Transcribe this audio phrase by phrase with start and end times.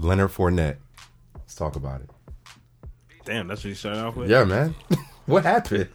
[0.00, 0.76] Leonard Fournette.
[1.34, 2.10] Let's talk about it.
[3.24, 4.30] Damn, that's what you started off with.
[4.30, 4.74] Yeah, man.
[5.26, 5.88] what happened?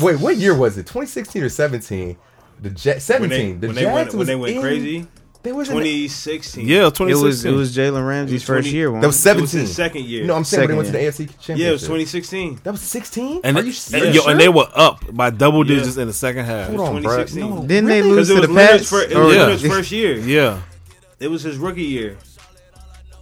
[0.00, 0.82] Wait, what year was it?
[0.86, 2.16] 2016 or 17?
[2.60, 3.30] The Ja- When 17.
[3.30, 5.06] they, the when they Jags went, when they went in- crazy,
[5.42, 6.66] They was in the- 2016.
[6.66, 7.22] Yeah, It 2016.
[7.26, 8.90] was it was Jalen Ramsey's was first year.
[8.90, 9.00] One.
[9.00, 9.60] that was It was 17.
[9.60, 10.24] his second year.
[10.24, 11.58] No, I'm saying when they went to the AFC championship.
[11.58, 12.60] yeah, it was 2016.
[12.64, 13.40] That was 16.
[13.44, 15.76] and, Are and- you, and- are yo, and they were up by double Yeah.
[15.76, 16.68] digits in the second half.
[16.68, 17.16] Hold on, bro.
[17.24, 17.40] 2016.
[17.50, 18.12] No, Didn't they really?
[18.14, 18.90] lose Because it to was the Leonard's Pats?
[18.90, 19.40] first, it Oh, was yeah.
[19.42, 20.16] Leonard's first year.
[20.18, 20.60] Yeah,
[21.20, 22.16] It was his rookie year.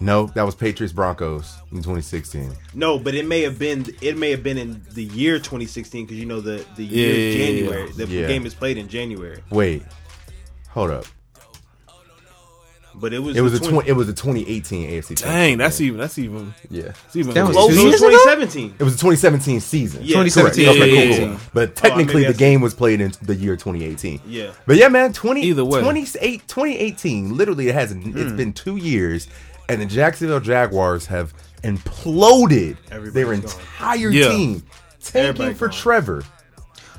[0.04, 2.52] No, that was Patriots Broncos in 2016.
[2.74, 6.18] No, but it may have been it may have been in the year 2016 because
[6.18, 7.92] you know the the year Yeah, yeah, yeah, January.
[7.92, 8.26] The yeah.
[8.26, 9.82] game is played in January, Wait,
[10.68, 11.06] hold up.
[12.96, 15.20] but it was It was a 20, it was a 2018 AFC.
[15.20, 16.82] dang, that's championship even that's even yeah.
[16.82, 17.74] that's even That was close.
[17.74, 18.10] two It was years ago?
[18.10, 18.74] 2017.
[18.78, 20.00] It was the 2017 season.
[20.04, 20.22] Yeah.
[20.22, 20.64] 2017.
[20.64, 21.36] Yeah, Okay, yeah, cool, yeah.
[21.38, 21.46] cool.
[21.54, 24.20] But Oh, technically, maybe the game was played in the year 2018.
[24.26, 24.52] Yeah.
[24.66, 25.80] But yeah, man, 20, Either way.
[25.80, 28.36] 28, 2018, literally, it has it's Hmm.
[28.36, 29.26] been two years,
[29.68, 31.32] and the Jacksonville Jaguars have
[31.62, 33.34] imploded Everybody's their gone.
[33.34, 34.28] entire Yeah.
[34.28, 34.62] team,
[35.02, 35.76] tanking Everybody for gone.
[35.76, 36.24] Trevor.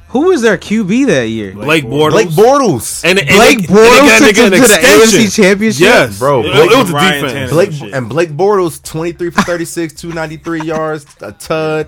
[0.09, 1.51] Who was their QB that year?
[1.53, 2.09] Blake Bortles.
[2.09, 2.11] Bortles.
[2.11, 3.03] Blake Bortles.
[3.03, 4.87] and, and Blake they- Bortles and they took got them to the.
[5.27, 5.81] AFC Championship?
[5.81, 7.51] Yes, Bro, It, Blake- it was a defense.
[7.51, 11.87] Blake and Blake Bortles, 23 for 36, 293 yards, a tud.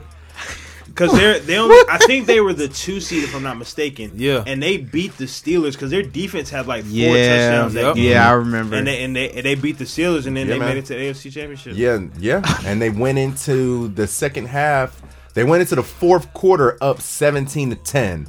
[0.98, 4.12] Because they're they only I think they were the two seed if I'm not mistaken.
[4.16, 4.44] Yeah.
[4.48, 7.96] and they beat the Steelers because their defense had like four Yeah, touchdowns that Yep.
[7.96, 8.12] game.
[8.12, 8.76] yeah, I remember.
[8.76, 10.70] And they and they and they beat the Steelers and then Yeah, they man.
[10.70, 11.74] made it to the AFC Championship.
[11.76, 12.42] Yeah, yeah.
[12.66, 15.00] And they went into the second half.
[15.36, 18.28] They went into the fourth quarter up 17 to 10.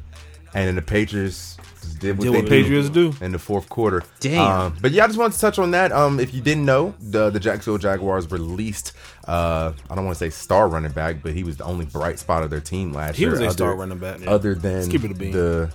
[0.54, 1.67] And then the Patriots just
[1.98, 3.12] did what Did they what Patriots do.
[3.20, 4.02] in the fourth quarter.
[4.20, 4.46] Damn.
[4.60, 5.92] Um, but yeah, I just wanted to touch on that.
[5.92, 8.92] Um, if you didn't know, the the Jacksonville Jaguars released
[9.26, 12.18] uh, I don't want to say star running back, but he was the only bright
[12.18, 13.30] spot of their team last He year.
[13.32, 14.26] was a other- star running back.
[14.26, 15.72] Other than keep it a the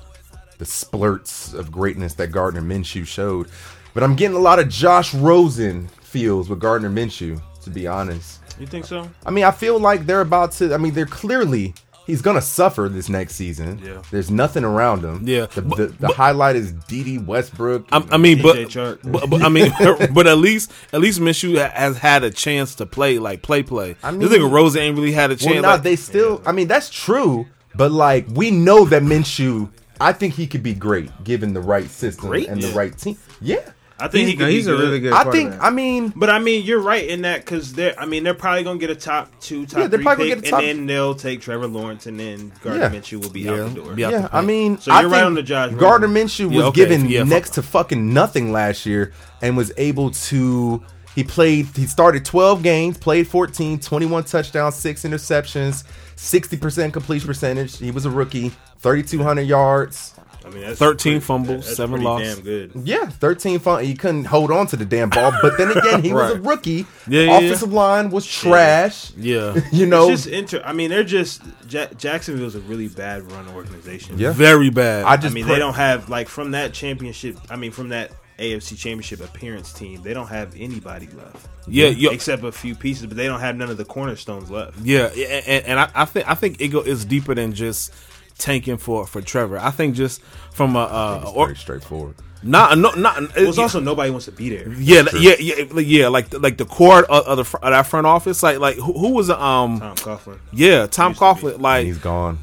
[0.58, 3.48] the splurts of greatness that Gardner Minshew showed.
[3.94, 8.40] But I'm getting a lot of Josh Rosen feels with Gardner Minshew, to be honest.
[8.60, 9.10] You think so?
[9.26, 10.74] I mean, I feel like they're about to.
[10.74, 11.74] I mean, they're clearly
[12.06, 13.80] he's gonna suffer this next season.
[13.84, 14.02] Yeah.
[14.12, 15.28] There's nothing around him.
[15.28, 17.88] Yeah, The, but- the, the highlight is Dede Westbrook.
[17.92, 18.74] I, I mean, but,
[19.04, 19.72] but, but I mean,
[20.14, 23.96] but at least at least Minshew has had a chance to play like play play.
[24.04, 25.54] I mean, this nigga Rosen ain't really had a chance.
[25.54, 26.42] well, now like- they still.
[26.46, 27.48] I mean, that's true.
[27.76, 29.70] But like, we know that Minshew.
[30.02, 32.50] I think he could be great given the right system Great?
[32.50, 32.78] and the Yeah.
[32.78, 33.18] right team.
[33.40, 33.72] Yeah.
[34.04, 35.14] I think he's, he could no, he's be a really good.
[35.14, 35.54] I think.
[35.62, 37.98] I mean, But I mean, you're right in that because they're.
[38.00, 40.36] I mean, they're probably gonna get a top two, top Yeah, they're three probably pick,
[40.36, 42.90] gonna get a top- and then they'll take Trevor Lawrence, and then Gardner Yeah.
[42.90, 43.94] Minshew will be Yeah, out the door.
[43.94, 46.48] be yeah, the I mean, So I you're right think on the Josh Gardner Minshew
[46.48, 50.12] was Yeah, okay, given yeah, next fuck- to fucking nothing last year and was able
[50.12, 50.82] to.
[51.16, 51.68] He played.
[51.76, 55.84] He started 12 games, played 14, 21 touchdowns, six interceptions,
[56.16, 57.78] 60 percent completion percentage.
[57.78, 60.13] He was a rookie, 3,200 yards.
[60.46, 62.36] I mean, that's 13 pretty- fumbles, that's seven pretty losses.
[62.36, 62.72] Damn good.
[62.84, 63.84] Yeah, 13 fun.
[63.84, 66.86] He couldn't hold on to the damn ball, but then again, he was a rookie.
[67.08, 67.38] Yeah, yeah, yeah.
[67.38, 69.12] Offensive line was trash.
[69.16, 70.62] yeah, You know, It's just inter.
[70.66, 74.18] I mean, they're just ja- Jacksonville's a really bad run organization.
[74.20, 74.32] Yeah.
[74.34, 75.06] very bad.
[75.06, 77.38] I I just mean, pray- they don't have like from that championship.
[77.50, 82.10] I mean, from that AFC Championship appearance team, they don't have anybody left yeah, yeah,
[82.12, 84.78] except a few pieces, but they don't have none of the cornerstones left.
[84.80, 87.94] yeah, and, and I, I think I think it go is deeper than just
[88.38, 89.58] tanking for for Trevor.
[89.60, 90.22] I think just
[90.52, 92.16] from a uh, It's or very straightforward.
[92.42, 94.70] not no not Well, it's also nobody wants to be there.
[94.74, 97.84] yeah yeah yeah like, yeah like like the core of, of the fr- of that
[97.88, 100.40] front office like like who, who was um Tom Coughlin.
[100.52, 101.42] yeah Tom Used to be.
[101.42, 102.40] Coughlin like And he's gone.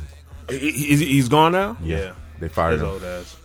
[0.49, 1.77] he, he's, he's gone now.
[1.83, 2.89] Yeah, They fired his him.
[2.89, 3.37] old ass.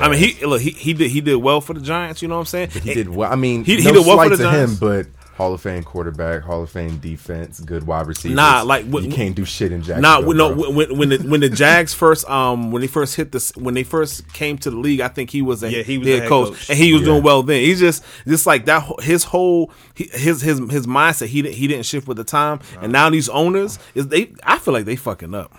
[0.00, 2.22] I mean, he look he, he did he did well for the Giants.
[2.22, 2.70] You know what I'm saying?
[2.70, 3.30] He did well.
[3.30, 4.80] I mean, He- he, he did well for slight the to him, Giants.
[4.80, 5.06] but
[5.42, 8.36] Hall of Fame quarterback, Hall of Fame defense, good wide receiver.
[8.36, 10.20] Nah, like, when- you can't do shit in Jacksonville.
[10.20, 13.32] Nah, when- no, when when the when the Jags first um when they first hit
[13.32, 15.98] this when they first came to the league, I think he was a Yeah, he
[15.98, 16.70] was head head coach, coach.
[16.70, 17.06] and he was Yeah.
[17.08, 17.60] doing well then.
[17.60, 18.84] He's just just like that.
[18.84, 22.60] wh- His whole his his his mindset he didn't he didn't shift with the time,
[22.80, 25.52] and now these owners is they I feel like they fucking up.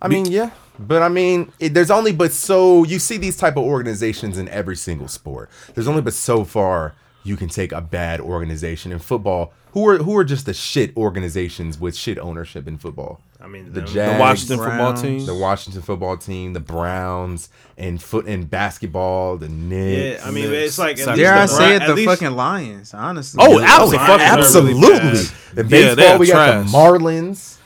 [0.00, 3.58] I mean, yeah, but I mean, it, there's only but so you see these type
[3.58, 5.50] of organizations in every single sport.
[5.74, 6.94] There's only but so far
[7.30, 9.52] you can take a bad organization in football.
[9.72, 13.20] Who are who are just the shit organizations with shit ownership in football?
[13.40, 15.24] I mean, The them- The Jags, Washington football team.
[15.26, 20.20] the Washington football team, the Browns, and foot and basketball, the Knicks.
[20.22, 21.86] Yeah, I mean, it's like at Dare least I the say Bron- it?
[21.86, 22.92] The least- fucking Lions.
[22.94, 23.38] Honestly.
[23.42, 24.88] Oh, Oh, absolutely, Lions absolutely.
[24.88, 25.24] really In Yeah,
[25.54, 26.70] they baseball, are we got trash.
[26.72, 27.56] the Marlins.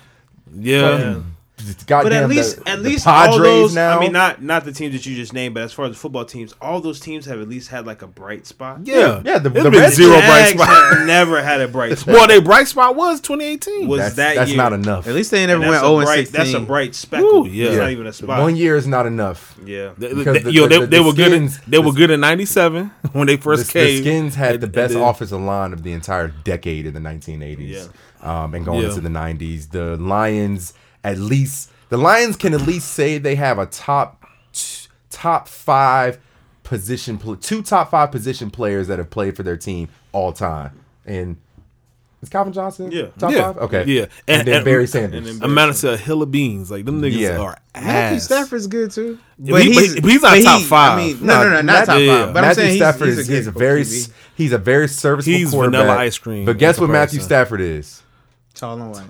[0.58, 1.14] yeah.
[1.64, 3.74] Fucking goddamn But at least, the, at least Padres all those.
[3.74, 3.98] now.
[3.98, 5.98] I mean, not not the teams that you just named, but as far as the
[5.98, 8.80] football teams, all those teams have at least had like a bright spot.
[8.84, 10.26] Yeah, Yeah, the- It's the been Reds- zero bright
[10.56, 10.68] Jags spot.
[10.98, 12.14] have never had a bright spot.
[12.14, 13.88] well, their bright spot was 2018.
[13.88, 14.56] Was that's, that that's year.
[14.56, 15.06] not enough.
[15.06, 16.38] At least they never went that's, a 0 and bright, 16.
[16.38, 17.42] that's a bright speckle.
[17.42, 17.68] Woo, yeah.
[17.68, 18.40] It's not even a spot.
[18.40, 19.58] One year is not enough.
[19.64, 19.92] yeah.
[19.98, 21.32] They, Because the- yo, the- they, the- they the were good.
[21.32, 24.02] In, Skins- they were good in '97 when they The, first the came.
[24.02, 27.88] Skins had the best then- offensive line of the entire decade in the 1980s,
[28.22, 28.88] um, and going Yeah.
[28.88, 29.70] into the 90s.
[29.70, 30.72] The Lions,
[31.04, 36.18] at least, the Lions can at least say they have a top t- top five
[36.64, 40.72] position, pl- two top five position players that have played for their team all time.
[41.06, 41.36] And
[42.22, 42.90] is Calvin Johnson?
[42.90, 43.08] Yeah.
[43.18, 43.52] top Yeah.
[43.52, 43.58] five.
[43.58, 44.00] Okay, Yeah.
[44.26, 45.28] and, And- then and- Barry Sanders.
[45.28, 46.70] and then- amounted to a hill of beans.
[46.70, 47.36] Like them niggas Yeah.
[47.36, 47.84] are ass.
[47.84, 49.18] Matthew Stafford's good too.
[49.38, 50.92] Yeah, he- but he's not but top he- five.
[50.92, 52.24] I mean, no, no, no, not Matthew- top yeah.
[52.24, 52.32] five.
[52.34, 54.08] But I'm Matthew saying Stafford he's, is a he's a very QB.
[54.36, 55.80] he's a very serviceable He's quarterback.
[55.82, 57.20] vanilla ice cream But guess what Matthew.
[57.20, 58.00] Stafford is?
[58.54, 59.02] tall and white.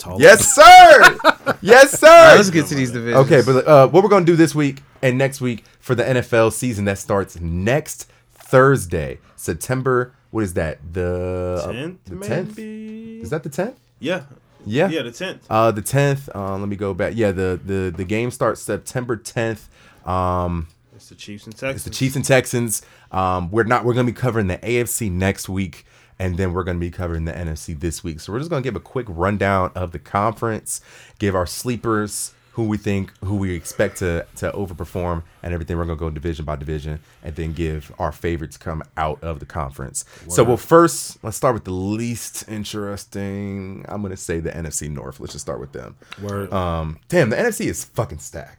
[0.00, 0.20] Tall.
[0.20, 1.18] Yes, sir.
[1.62, 2.08] yes, sir.
[2.08, 3.24] All right, let's get to these divisions.
[3.26, 6.52] Okay, but uh, what we're gonna do this week and next week for the NFL
[6.52, 10.12] season that starts next Thursday, September.
[10.30, 10.78] What is that?
[10.92, 12.56] The Tenth, the tenth.
[12.56, 13.20] maybe.
[13.20, 13.76] Is that the tenth?
[13.98, 14.22] Yeah.
[14.66, 14.88] Yeah.
[14.88, 15.46] Yeah, the tenth.
[15.50, 16.28] Uh, the tenth.
[16.34, 17.12] Uh, let me go back.
[17.16, 19.68] Yeah, the the the game starts September tenth.
[20.06, 21.74] Um, It's the Chiefs and Texans.
[21.76, 22.82] it's the Chiefs and Texans.
[23.12, 23.84] Um, we're not.
[23.84, 25.84] We're gonna be covering the AFC next week,
[26.20, 28.20] and then we're gonna be covering the NFC this week.
[28.20, 30.82] So we're just gonna give a quick rundown of the conference,
[31.18, 35.78] give our sleepers who we think, who we expect to to overperform, and everything.
[35.78, 39.46] We're gonna go division by division, and then give our favorites come out of the
[39.46, 40.04] conference.
[40.28, 43.86] So well, first let's start with the least interesting.
[43.88, 45.20] I'm gonna say the NFC North.
[45.20, 45.96] Let's just start with them.
[46.20, 46.52] Word.
[46.52, 48.58] Um, damn, the NFC is fucking stacked.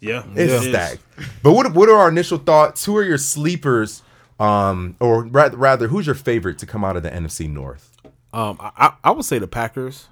[0.00, 0.24] Yeah.
[0.32, 0.62] It's it is.
[0.68, 1.00] stacked.
[1.42, 2.84] But what what are our initial thoughts?
[2.84, 4.02] Who are your sleepers?
[4.38, 7.96] Um, or rather, rather, who's your favorite to come out of the NFC North?
[8.32, 10.08] Um, I, I would say the Packers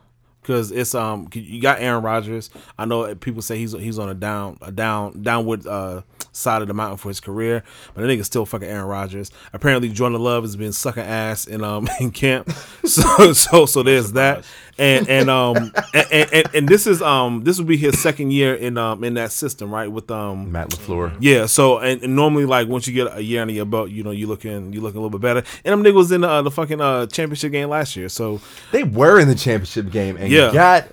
[0.47, 2.51] because it's um you got Aaron Rodgers.
[2.79, 6.69] I know people say he's he's on a down a down downward uh side of
[6.69, 7.65] the mountain for his career,
[7.95, 9.31] but I think it's still fucking Aaron Rodgers.
[9.53, 12.51] Apparently, Jordan Love has been sucking ass in um in camp,
[12.85, 14.45] so so so there's that,
[14.79, 15.57] and and um
[15.95, 19.03] and, and, and, and this is um this will be his second year in um
[19.05, 21.17] in that system right with um Matt LaFleur.
[21.21, 24.03] yeah, so and, and normally like once you get a year under your belt, you
[24.03, 25.43] know you looking you looking a little bit better.
[25.65, 28.41] And them niggas was in uh, the fucking uh, championship game last year, so
[28.73, 30.53] They were in the championship game and Yeah.
[30.53, 30.89] got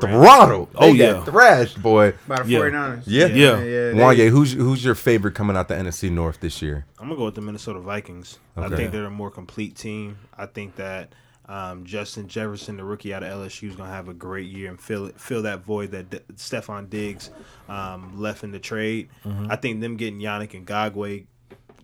[0.00, 0.68] throttled.
[0.72, 1.24] They Oh, got yeah.
[1.24, 2.14] thrashed, boy.
[2.26, 2.58] By the Yeah.
[2.60, 3.02] 49ers.
[3.06, 3.26] Yeah.
[3.26, 3.56] Yeah.
[3.56, 6.84] they- Wanye, who's who's your favorite coming out the NFC North this year?
[6.98, 8.38] I'm gonna go with the Minnesota Vikings.
[8.56, 10.16] I think they're a more complete team.
[10.36, 11.12] I think that
[11.48, 14.80] um, Justin Jefferson, the rookie out of LSU, is gonna have a great year and
[14.80, 17.30] fill it, fill that void that D- Stefon Diggs
[17.68, 19.08] um, left in the trade.
[19.24, 19.46] Mm-hmm.
[19.50, 21.26] I think them getting Yannick Ngakoue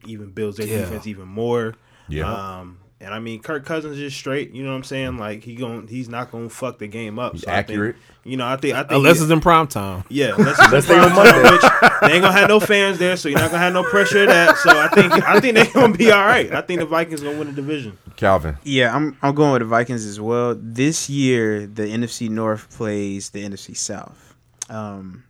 [0.06, 0.78] even builds their Yeah.
[0.80, 1.74] defense even more.
[2.08, 2.32] Yeah.
[2.60, 4.52] Um, and I mean, Kirk Cousins is just straight.
[4.52, 5.18] You know what I'm saying?
[5.18, 7.32] Like he gon' he's not gonna fuck the game up.
[7.32, 7.96] He's So I think- accurate.
[8.24, 10.04] you know, I think I think unless he- it's in prime time.
[10.08, 11.42] yeah, unless, unless they on Monday.
[11.50, 11.62] which
[12.02, 14.28] they ain't gonna have no fans there, so you're not gonna have no pressure of
[14.28, 14.56] that.
[14.58, 16.52] So I think I think they're gonna be all right.
[16.52, 17.98] I think the Vikings gonna win the division.
[18.22, 18.56] Calvin.
[18.62, 20.54] Yeah, I'm I'm going with the Vikings as well.
[20.56, 24.34] This year, the NFC North plays the NFC South.
[24.70, 25.24] Um,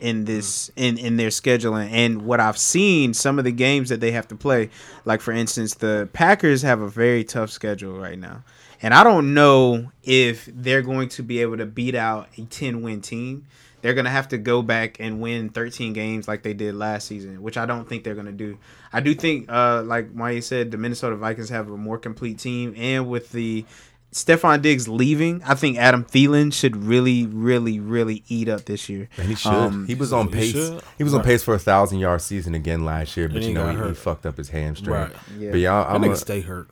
[0.00, 4.00] in this in in their scheduling and what I've seen, some of the games that
[4.00, 4.70] they have to play,
[5.04, 8.42] like for instance, the Packers have a very tough schedule right now,
[8.82, 12.82] and I don't know if they're going to be able to beat out a ten
[12.82, 13.46] win team.
[13.84, 17.42] They're gonna have to go back and win 13 games like they did last season,
[17.42, 18.56] which I don't think they're gonna do.
[18.94, 22.72] I do think, uh, like Maya said, the Minnesota Vikings have a more complete team,
[22.78, 23.66] and with the
[24.10, 29.10] Stefon Diggs leaving, I think Adam Thielen should really, really, really eat up this year.
[29.18, 29.52] And he should.
[29.52, 30.52] Um, he was on he pace.
[30.52, 30.82] should.
[30.96, 33.68] He was on pace for a thousand yard season again last year, but you know
[33.68, 34.96] he, he fucked up his hamstring.
[34.96, 35.12] Right.
[35.36, 35.50] Yeah.
[35.50, 36.70] But y'all, I'm gonna stay hurt.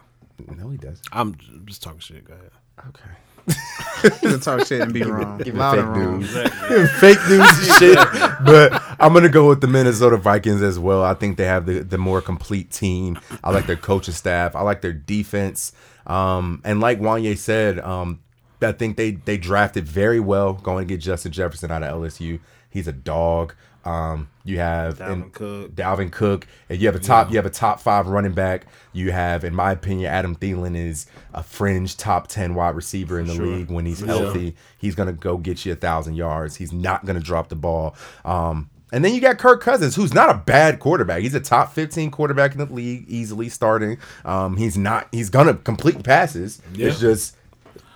[0.56, 1.02] no, he does.
[1.12, 1.36] I'm
[1.66, 2.24] just talking shit.
[2.24, 2.52] Go ahead.
[2.88, 3.10] Okay.
[4.22, 5.38] to talk shit and be wrong.
[5.38, 6.20] Give Loud fake and wrong.
[6.20, 6.90] news.
[7.00, 7.98] fake news shit.
[8.44, 11.04] But I'm gonna go with the Minnesota Vikings as well.
[11.04, 13.20] I think they have the, the more complete team.
[13.44, 14.56] I like their coaching staff.
[14.56, 15.72] I like their defense.
[16.08, 18.18] Um, and like Wanye said, um,
[18.60, 22.40] I think they they drafted very well going to get Justin Jefferson out of LSU.
[22.68, 23.54] He's a dog.
[23.84, 25.74] Um, you have Dalvin in- Cook.
[25.74, 28.66] Dalvin Cook, and you have a top you have a top five running back.
[28.92, 33.26] You have, in my opinion, Adam Thielen is a fringe top ten wide receiver in
[33.26, 33.46] the Sure.
[33.46, 34.54] league when he's healthy.
[34.78, 36.56] He's gonna go get you a thousand yards.
[36.56, 37.94] He's not gonna drop the ball.
[38.24, 41.22] Um, and then you got Kirk Cousins, who's not a bad quarterback.
[41.22, 43.96] He's a top fifteen quarterback in the league, easily starting.
[44.24, 45.08] Um, he's not.
[45.12, 46.60] He's gonna complete passes.
[46.74, 46.88] Yeah.
[46.88, 47.36] It's just,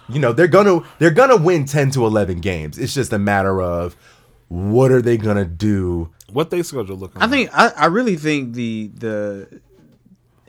[0.09, 2.79] you know, they're gonna they're gonna win ten to eleven games.
[2.79, 3.95] It's just a matter of
[4.49, 7.21] what are they gonna do What they schedule looking?
[7.23, 7.31] I like?
[7.31, 9.61] think I, I really think the the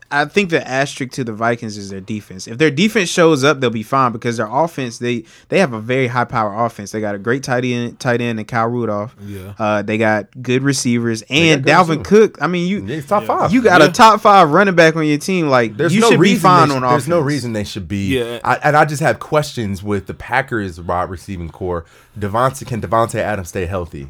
[0.10, 2.48] I think the asterisk to the Vikings is their defense.
[2.48, 5.82] If their defense shows up, they'll be fine because their offense they they have a
[5.82, 6.92] very high power offense.
[6.92, 9.16] They got a great tight end tight end and Kyle Rudolph.
[9.22, 9.54] Yeah.
[9.60, 12.08] Uh, they got good receivers and good Dalvin receivers.
[12.08, 12.42] Cook.
[12.42, 13.52] I mean, you Yeah, he's top five.
[13.54, 13.88] you got Yeah.
[13.88, 15.50] a top five running back on your team.
[15.50, 17.04] Like There's you no should be reason fine they on sh- offense.
[17.04, 18.18] There's no reason they should be.
[18.18, 18.40] Yeah.
[18.44, 21.84] I, and I just have questions with the Packers wide receiving core.
[22.18, 24.10] Davante can Davante Adams stay healthy?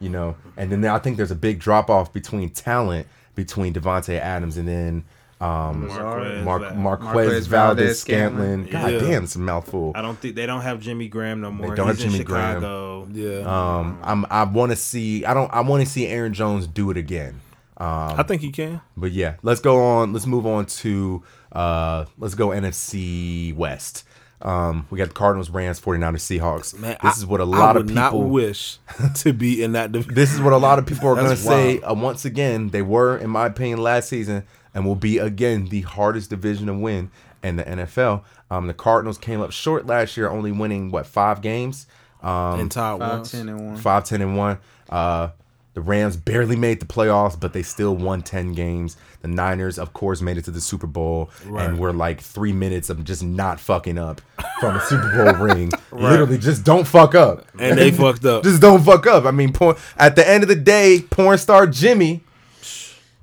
[0.00, 4.18] You know, and then I think there's a big drop off between talent between Davante
[4.18, 5.04] Adams and then
[5.40, 8.66] um, Marquez, Mark, Marquez, Marquez Valdes Valdes Scantlin.
[8.66, 8.70] Scantlin.
[8.70, 8.98] God Yeah.
[9.00, 9.92] damn, it's a mouthful.
[9.94, 11.70] I don't think they don't have Jimmy Graham no more.
[11.70, 12.54] They don't He's have in Jimmy Graham.
[12.60, 13.08] Chicago.
[13.12, 13.40] Yeah.
[13.78, 15.24] Um, I'm I want to see.
[15.26, 15.52] I don't.
[15.52, 17.40] I want to see Aaron Jones do it again.
[17.78, 18.80] Um, I think he can.
[18.96, 20.14] But yeah, let's go on.
[20.14, 24.04] Let's move on to uh let's go NFC West.
[24.42, 26.78] Um we got the Cardinals, Rams, 49ers, Seahawks.
[26.78, 28.78] Man, this I- is what a lot of would not people wish
[29.16, 30.14] to be in that division.
[30.14, 32.68] this is what a lot of people are going to say uh, once again.
[32.70, 34.44] They were in my opinion last season
[34.76, 37.10] and will be again the hardest division to win
[37.42, 38.22] in the NFL.
[38.50, 41.86] Um the Cardinals came up short last year only winning what 5 games.
[42.22, 43.30] Um entire Five, once.
[43.32, 43.76] 10, and one.
[43.76, 44.58] 5 10 and 1
[44.90, 45.28] uh
[45.74, 48.96] the Rams barely made the playoffs, but they still won 10 games.
[49.20, 51.68] The Niners, of course, made it to the Super Bowl Right.
[51.68, 54.22] and we're like three minutes of just not fucking up
[54.58, 55.70] from a Super Bowl ring.
[55.92, 57.44] Literally, just don't fuck up.
[57.58, 58.42] And they fucked up.
[58.48, 59.26] Just don't fuck up.
[59.26, 62.22] I mean, porn, at the end of the day, porn star Jimmy,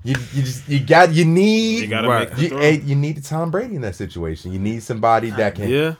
[0.03, 2.29] you you just you got you need You gotta Right.
[2.29, 4.51] make the you, hey, you need Tom Brady in that situation.
[4.51, 5.93] You need somebody that can Yeah.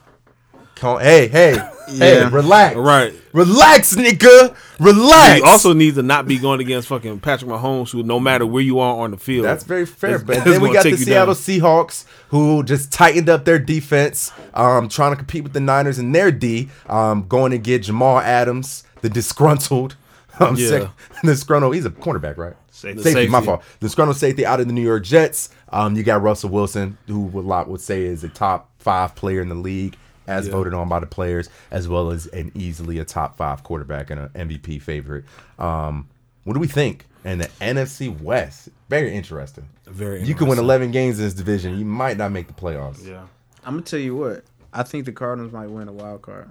[0.75, 1.55] Come, hey, hey,
[1.87, 2.75] hey, relax.
[2.75, 3.13] Right.
[3.31, 4.55] Relax, nigga.
[4.79, 5.39] Relax.
[5.39, 8.63] You also need to not be going against fucking Patrick Mahomes, who no matter where
[8.63, 9.45] you are on the field.
[9.45, 10.15] That's very fair.
[10.15, 11.41] it's- But it's then we got the Seattle down.
[11.43, 16.11] Seahawks who just tightened up their defense, um, trying to compete with the Niners in
[16.11, 19.95] their D, um, going to get Jamal Adams, the disgruntled.
[20.39, 20.67] Um, Yeah.
[20.67, 20.89] sec-
[21.23, 21.75] disgruntled.
[21.75, 22.55] He's a cornerback, right?
[22.83, 23.01] Safety.
[23.03, 23.45] Safety, my Safety.
[23.47, 23.63] fault.
[23.79, 25.49] The disgruntled safety out of the New York Jets.
[25.69, 29.41] Um, you got Russell Wilson, who a lot would say is a top five player
[29.41, 29.95] in the league,
[30.27, 30.51] as Yeah.
[30.51, 34.19] voted on by the players, as well as an easily a top five quarterback and
[34.19, 35.23] an MVP favorite.
[35.57, 36.07] Um,
[36.43, 37.05] what do we think?
[37.25, 39.67] And the NFC West, very interesting.
[39.87, 40.23] very.
[40.23, 41.77] You can win 11 games in this division.
[41.79, 43.05] You might not make the playoffs.
[43.07, 43.21] Yeah.
[43.65, 44.43] I'm gonna tell you what.
[44.73, 46.49] I think the Cardinals might win a wild card.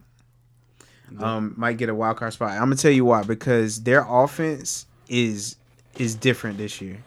[1.18, 2.52] Um, might get a wild card spot.
[2.52, 5.56] I'm gonna tell you why because their offense is
[5.98, 6.98] is different this year.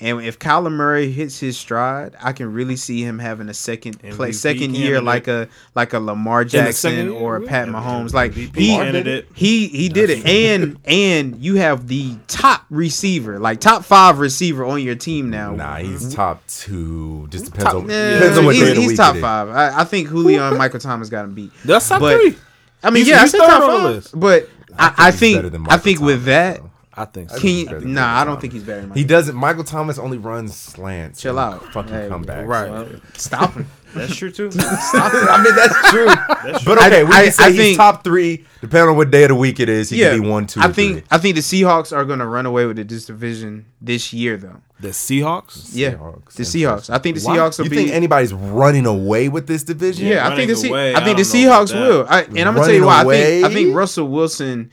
[0.00, 4.00] And if Kyler Murray hits his stride, I can really see him having a second
[4.00, 5.04] play, second year candidate.
[5.04, 7.48] like a like a Lamar Jackson year, or a yeah.
[7.48, 8.12] Pat Mahomes.
[8.12, 9.28] Like MVP he candidate.
[9.34, 14.64] he he did it, and and you have the top receiver, like top five receiver
[14.64, 15.54] on your team now.
[15.54, 17.28] Nah, he's top two.
[17.30, 19.48] Just depends Top- on Yeah, depends on what day he's, of the he's top five.
[19.48, 21.52] I, I think Julio and Michael Thomas got him beat.
[21.64, 22.36] That's top But- three.
[22.82, 25.66] I mean, He's- yeah, I he's said top five, but I, I think better than
[25.70, 26.63] I think with that, though.
[26.96, 27.36] I think so.
[27.38, 28.40] can he's you, better than nah, I don't Thomas.
[28.42, 29.34] think he's better than He doesn't.
[29.34, 31.20] Michael Thomas only runs slants.
[31.20, 31.72] Chill out.
[31.72, 32.46] Fucking Hey, comebacks.
[32.46, 33.00] Right.
[33.18, 33.66] Stop him.
[33.94, 34.50] That's true too.
[34.58, 36.06] I mean, that's true.
[36.06, 36.74] That's true.
[36.74, 36.86] but true.
[36.88, 38.44] okay, we I- can say I he's think- top three.
[38.60, 40.60] Depending on what day of the week it is, he yeah, could be one, two,
[40.60, 41.02] I or think three.
[41.10, 44.56] I think the Seahawks are going to run away with this division this year, though.
[44.80, 45.70] The Seahawks.
[45.72, 46.90] Yeah, Seahawks, the Seahawks.
[46.90, 47.36] I think the Why?
[47.36, 47.76] Seahawks will You be.
[47.76, 50.06] think anybody's running away with this division?
[50.06, 51.88] yeah, I think the running Se- away, I think I the don't know about Seahawks
[51.88, 52.06] will.
[52.08, 53.00] I, and I'm gonna tell you why.
[53.02, 54.70] I think I think Russell Wilson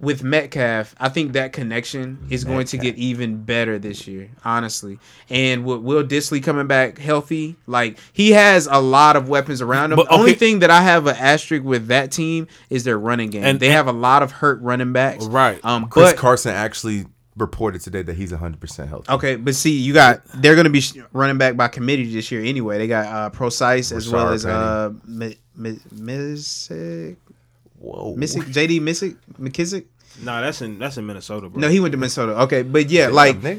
[0.00, 4.98] with Metcalf, I think that connection is going to get even better this year, honestly.
[5.28, 9.92] And with Will Dissly coming back healthy, like he has a lot of weapons around
[9.92, 9.96] him.
[9.96, 13.30] But, the only thing that I have an asterisk with that team is their running
[13.30, 13.44] game.
[13.44, 15.26] And- they and- have a lot of hurt running backs.
[15.26, 15.62] Right.
[15.64, 17.04] Um, Chris but Carson actually
[17.36, 19.10] reported today that he's 100% healthy.
[19.10, 22.30] Okay, but see, you got they're going to be sh- running back by committee this
[22.30, 22.78] year anyway.
[22.78, 27.16] They got uh Prosise as well Rashard as uh Mi- Mi- Missick,
[27.80, 28.14] Whoa.
[28.16, 29.86] Missick, JD Missick, McKissic.
[30.22, 31.60] Nah, that's in that's in Minnesota, bro.
[31.60, 32.32] No, he went to Minnesota.
[32.42, 33.54] Okay, but yeah, like they,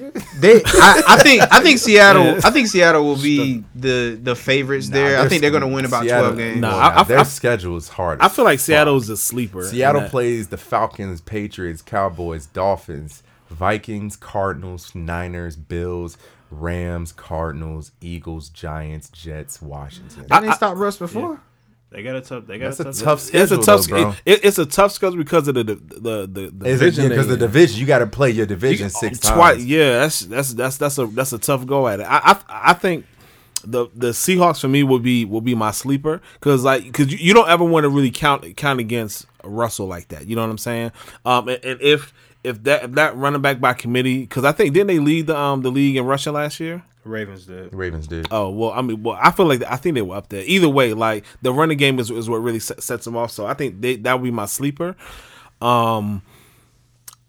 [0.65, 5.19] I, I think I think Seattle, I think Seattle will be the the favorites there.
[5.19, 6.59] I think they're going to win about Seattle- twelve games.
[6.61, 8.19] Nah, well, I- I- their I- schedule is hard.
[8.21, 8.65] I feel like fuck.
[8.65, 9.63] Seattle's a sleeper.
[9.63, 10.11] Seattle that.
[10.11, 16.17] plays the Falcons, Patriots, Cowboys, Dolphins, Vikings, Cardinals, Niners, Bills,
[16.51, 20.25] Rams, Cardinals, Eagles, Giants, Jets, Washington.
[20.29, 21.41] They didn't stop Russ before.
[21.91, 22.47] They got a tough.
[22.47, 23.03] They got That's a a tough.
[23.03, 23.87] tough schedule, It's a tough.
[23.87, 24.15] though, bro.
[24.25, 27.33] it- it's a tough schedule because of the the the, the, the division because they
[27.35, 27.79] the division?
[27.79, 29.65] You got to play your division six times.
[29.65, 29.99] Yeah.
[29.99, 32.03] That's that's that's that's a that's a tough go at it.
[32.03, 33.05] I I, I think
[33.63, 37.17] the the Seahawks for me will be will be my sleeper because like because you,
[37.19, 40.27] you don't ever want to really count count against Russell like that.
[40.27, 40.91] You know what I'm saying?
[41.25, 44.73] Um, and, and if if that if that running back by committee because I think
[44.73, 46.83] didn't they lead the um the league in rushing last year?
[47.03, 47.73] Ravens did.
[47.73, 48.27] Ravens did.
[48.31, 50.43] Oh well, I mean, well, I feel like I think they were up there.
[50.45, 53.31] Either way, like the running game is, is what really set, sets them off.
[53.31, 54.95] So I think they, that would be my sleeper.
[55.61, 56.21] Um,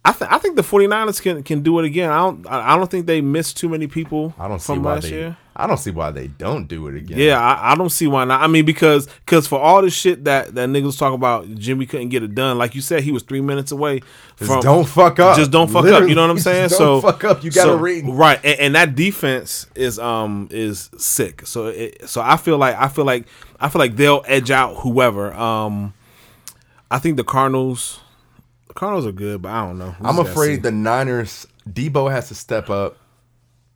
[0.05, 2.11] I think I think the 49ers can can do it again.
[2.11, 4.83] I don't I I don't think they missed too many people I don't see from
[4.83, 5.11] why last they.
[5.11, 5.37] year.
[5.55, 7.19] I don't see why they don't do it again.
[7.19, 8.41] Yeah, I, I don't see why not.
[8.41, 12.09] I mean, because because for all the shit that that niggas talk about, Jimmy couldn't
[12.09, 12.57] get it done.
[12.57, 14.01] Like you said, he was three minutes away
[14.39, 14.61] Just from.
[14.61, 15.37] don't fuck up.
[15.37, 16.09] Just don't fuck up.
[16.09, 16.71] You know what I'm saying?
[16.71, 17.45] just so don't fuck up.
[17.45, 18.05] You got to so- read.
[18.09, 21.47] right, and, and that defense is um is sick.
[21.47, 23.27] So it, so I feel like I feel like
[23.61, 25.35] I feel like they'll edge out whoever.
[25.35, 25.93] Um,
[26.91, 28.01] I think the Cardinals.
[28.69, 29.95] The Cardinals are good, but I don't know.
[30.01, 31.47] We I'm afraid the Niners.
[31.71, 32.97] Deebo has to step up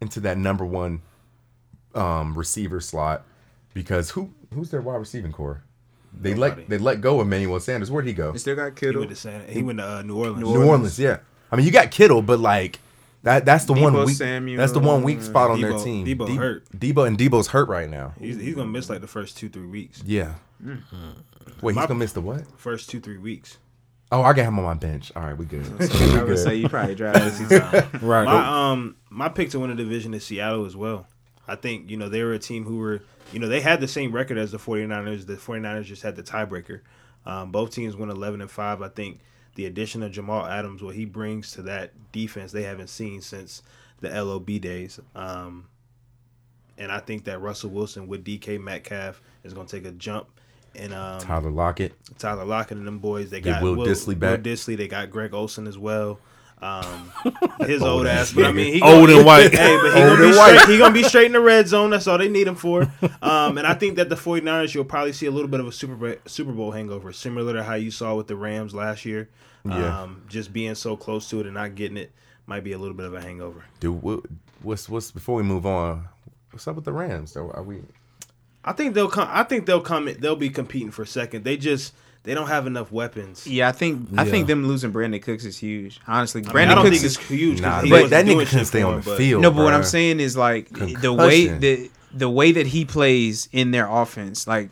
[0.00, 1.02] into that number one
[1.96, 3.24] um, receiver slot
[3.74, 5.62] because who who's their wide receiving core?
[6.18, 6.62] They Nobody.
[6.62, 7.90] let they let go of Emmanuel Sanders.
[7.90, 8.32] Where'd he go?
[8.32, 9.00] He still got He Kittle.
[9.00, 10.40] went to San, he went to uh, New Orleans.
[10.40, 10.98] New Orleans.
[10.98, 11.18] Yeah.
[11.52, 12.80] I mean, you got Kittle, but like
[13.22, 14.16] that that's the one Deebo weak.
[14.16, 14.56] Samuel.
[14.58, 16.06] That's the one weak spot on their team.
[16.06, 16.64] Deebo De- hurt.
[16.76, 18.14] Deebo and Deebo's hurt right now.
[18.18, 20.02] He's, he's gonna miss like the first two three weeks.
[20.06, 20.34] Yeah.
[20.64, 20.80] Mm.
[21.60, 22.44] Wait, he's My- gonna miss the what?
[22.58, 23.58] First two three weeks.
[24.12, 25.10] Oh, I got him on my bench.
[25.16, 25.66] All right, we good.
[25.90, 27.60] I would say you probably drive this season.
[28.02, 28.24] right.
[28.24, 31.06] My um my pick to win the division is Seattle as well.
[31.48, 33.88] I think, you know, they were a team who were you know, they had the
[33.88, 35.26] same record as the 49ers.
[35.26, 36.80] The 49ers just had the tiebreaker.
[37.24, 38.82] Um, both teams went 11 and 5.
[38.82, 39.20] I think
[39.56, 43.62] the addition of Jamal Adams, what he brings to that defense, they haven't seen since
[44.00, 45.00] the LOB days.
[45.14, 45.68] Um,
[46.78, 50.28] and I think that Russell Wilson with DK Metcalf is going to take a jump.
[50.76, 51.94] And um, Tyler Lockett.
[52.18, 53.30] Tyler Lockett and them boys.
[53.30, 54.44] They Get got Will Dissly back.
[54.44, 54.76] Will Dissly.
[54.76, 56.20] They got Greg Olsen as well.
[56.62, 57.12] Um,
[57.60, 59.52] his old ass, but I mean, he Old gonna- and white.
[59.54, 60.58] Hey, but he Old gonna, be white.
[60.60, 61.90] straight, he gonna be straight in the red zone.
[61.90, 62.90] That's all they need him for.
[63.22, 65.72] Um, and I think that the 49ers, you'll probably see a little bit of a
[65.72, 69.28] Super Bowl, Super Bowl hangover, similar to how you saw with the Rams last year.
[69.64, 70.02] Yeah.
[70.02, 72.12] Um, just being so close to it and not getting it
[72.46, 73.64] might be a little bit of a hangover.
[73.80, 74.20] Dude, what,
[74.62, 76.08] what's what's before we move on?
[76.52, 77.32] What's up with the Rams?
[77.34, 77.50] Though?
[77.50, 77.82] are we?
[78.64, 79.28] I think they'll come.
[79.30, 80.08] I think they'll come.
[80.18, 81.42] They'll be competing for second.
[81.44, 81.92] They just
[82.26, 83.46] they don't have enough weapons.
[83.46, 84.30] Yeah, I think I Yeah.
[84.30, 86.00] think them losing Brandin Cooks is huge.
[86.06, 87.62] Honestly, I, mean, Brandin I Cooks think is it's huge.
[87.62, 89.40] 'cause Nah, but that nigga shit couldn't stay on the but- field.
[89.42, 91.60] no, but what I'm saying is like the way Concussion.
[91.60, 94.68] the the way that he plays in their offense, like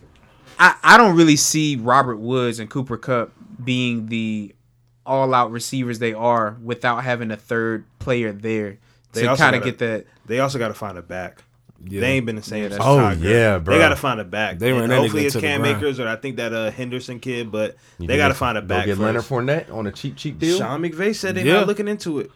[0.58, 3.32] I I don't really see Robert Woods and Cooper Kupp
[3.64, 4.54] being the
[5.06, 8.78] all out receivers they are without having a third player there
[9.12, 10.06] They to kind of get that.
[10.26, 11.42] They also got to find a back.
[11.86, 12.00] Yeah.
[12.00, 12.62] They ain't been the same.
[12.62, 13.74] Yeah, that's- Oh, Todd yeah, bro.
[13.74, 14.58] They got to find a back.
[14.58, 15.76] They ran And that hopefully nigga it's to the Cam ground.
[15.78, 18.62] Akers or I think that uh, Henderson kid, but You they got to find a
[18.62, 18.86] back.
[18.86, 19.22] Get Leonard.
[19.24, 20.56] Fournette on a cheap, cheap deal.
[20.58, 21.54] Sean McVay said they're Yeah.
[21.54, 22.30] not looking into it.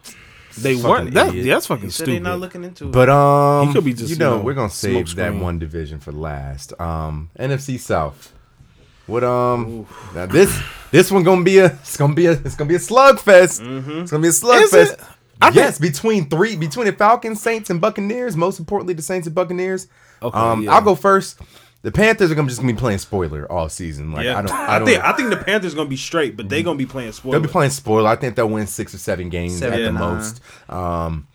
[0.57, 1.13] They weren't.
[1.13, 2.23] That, yeah, that's fucking He said they're stupid.
[2.23, 2.91] not looking into it.
[2.91, 5.27] But um, He could be just, you know, you know, we're gonna save smoke that
[5.27, 5.39] screen.
[5.41, 6.79] one division for last.
[6.79, 8.33] Um, NFC South.
[9.07, 10.55] What um, now this
[10.91, 13.61] this one gonna be a it's gonna be a it's gonna be a slugfest.
[14.01, 15.03] It's gonna be a slugfest.
[15.41, 15.45] It?
[15.45, 18.35] I yes, between three between the Falcons, Saints, and Buccaneers.
[18.35, 19.87] Most importantly, the Saints and Buccaneers.
[20.21, 20.73] Okay, um, yeah.
[20.73, 21.39] I'll go first.
[21.81, 24.11] The Panthers are gonna just gonna be playing spoiler all season.
[24.11, 24.87] Like yeah, I don't, I, I don't.
[24.87, 27.33] think I think the Panthers are gonna be straight, but they're gonna be playing spoiler.
[27.39, 28.09] They'll be playing spoiler.
[28.09, 30.15] I think they'll win six or seven games Seven at the nine.
[30.15, 30.41] most.
[30.69, 31.27] Um,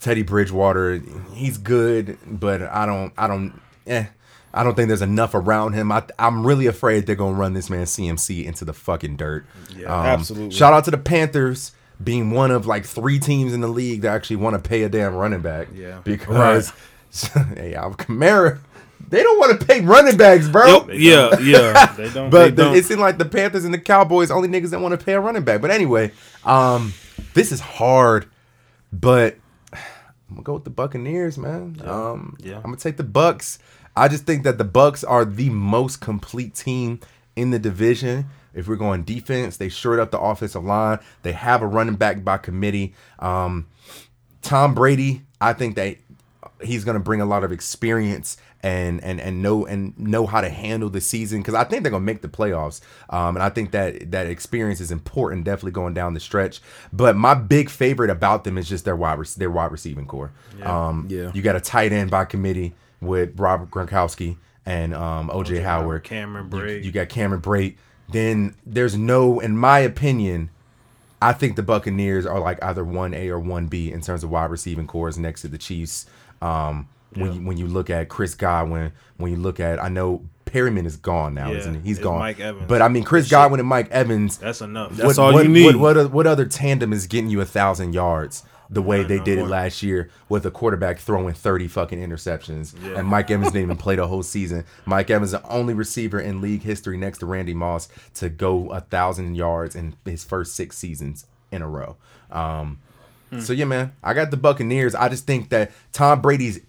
[0.00, 1.00] Teddy Bridgewater,
[1.32, 4.04] he's good, but I don't, I don't, eh,
[4.52, 5.90] I don't think there's enough around him.
[5.90, 9.44] I, I'm really afraid they're gonna run this man CMC into the fucking dirt.
[9.76, 10.54] Yeah, Um, absolutely.
[10.54, 14.14] Shout out to the Panthers being one of like three teams in the league that
[14.14, 15.68] actually want to pay a damn running back.
[15.74, 16.00] Yeah.
[16.04, 16.72] because
[17.54, 18.58] hey, Alvin Kamara,
[19.08, 20.86] they don't want to pay running backs, bro.
[20.88, 21.94] Yep, yeah, yeah.
[21.96, 22.30] They don't.
[22.30, 22.76] But They the, don't.
[22.76, 25.20] it seemed like the Panthers and the Cowboys only niggas that want to pay a
[25.20, 25.60] running back.
[25.60, 26.10] But anyway,
[26.44, 26.92] um,
[27.34, 28.26] this is hard,
[28.92, 29.36] but
[29.72, 29.80] I'm
[30.36, 31.80] gonna go with the Buccaneers, man.
[31.84, 32.56] Um, Yeah.
[32.56, 33.58] I'm gonna take the Bucks.
[33.96, 36.98] I just think that the Bucks are the most complete team
[37.36, 38.26] in the division.
[38.54, 40.98] If we're going defense, they shored up the offensive line.
[41.22, 42.94] They have a running back by committee.
[43.18, 43.66] Um,
[44.42, 45.96] Tom Brady, I think that
[46.62, 50.40] he's going to bring a lot of experience and and and know and know how
[50.40, 52.80] to handle the season because I think they're going to make the playoffs.
[53.10, 56.60] Um, and I think that that experience is important, definitely going down the stretch.
[56.92, 60.32] But my big favorite about them is just their wide rec- their wide receiving core.
[60.62, 61.30] Um, Yeah.
[61.34, 66.04] you got a tight end by committee with Robert Gronkowski and um, OJ, Howard.
[66.04, 67.74] Cameron You- You, got Cameron Brate.
[68.08, 70.50] Then there's no, in my opinion,
[71.22, 74.30] I think the Buccaneers are like either one A or one B in terms of
[74.30, 76.06] wide receiving cores next to the Chiefs.
[76.42, 80.24] Um, when you, when you look at Chris Godwin, when you look at I know
[80.46, 81.80] Perriman is gone now, Yeah, isn't he?
[81.80, 82.18] He's it's gone.
[82.18, 82.66] Mike Evans.
[82.68, 83.30] But I mean Chris Shit.
[83.30, 84.36] Godwin and Mike Evans.
[84.38, 84.92] That's enough.
[84.92, 85.76] That's what, all what, you need.
[85.76, 89.18] What, what, oth- what other tandem is getting you a thousand yards the way they
[89.18, 92.98] did it last year with a quarterback throwing 30 fucking interceptions Yeah.
[92.98, 94.64] and Mike Evans didn't even play the whole season.
[94.86, 98.80] Mike Evans the only receiver in league history next to Randy Moss to go a
[98.80, 101.96] thousand yards in his first six seasons in a row.
[102.30, 102.78] Um,
[103.30, 103.40] Hmm.
[103.40, 104.94] So yeah, man, I got the Buccaneers.
[104.94, 106.60] I just think that Tom Brady's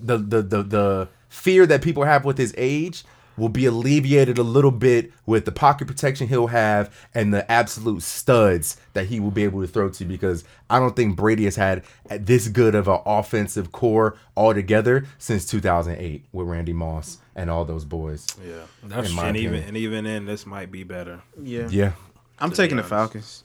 [0.00, 3.02] the the the the fear that people have with his age
[3.36, 8.02] will be alleviated a little bit with the pocket protection he'll have and the absolute
[8.02, 11.56] studs that he will be able to throw to because I don't think Brady has
[11.56, 17.64] had this good of an offensive core altogether since 2008 with Randy Moss and all
[17.64, 18.26] those boys.
[18.44, 21.20] Yeah, That's In my and even and even then, this might be better.
[21.42, 21.68] Yeah.
[21.70, 21.92] Yeah.
[22.38, 22.82] I'm to taking the.
[22.82, 23.44] Falcons.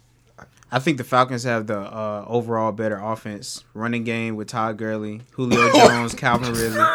[0.72, 5.22] I think the Falcons have the uh, overall better offense, running game with Todd Gurley,
[5.32, 6.86] Julio Jones, Calvin Ridley.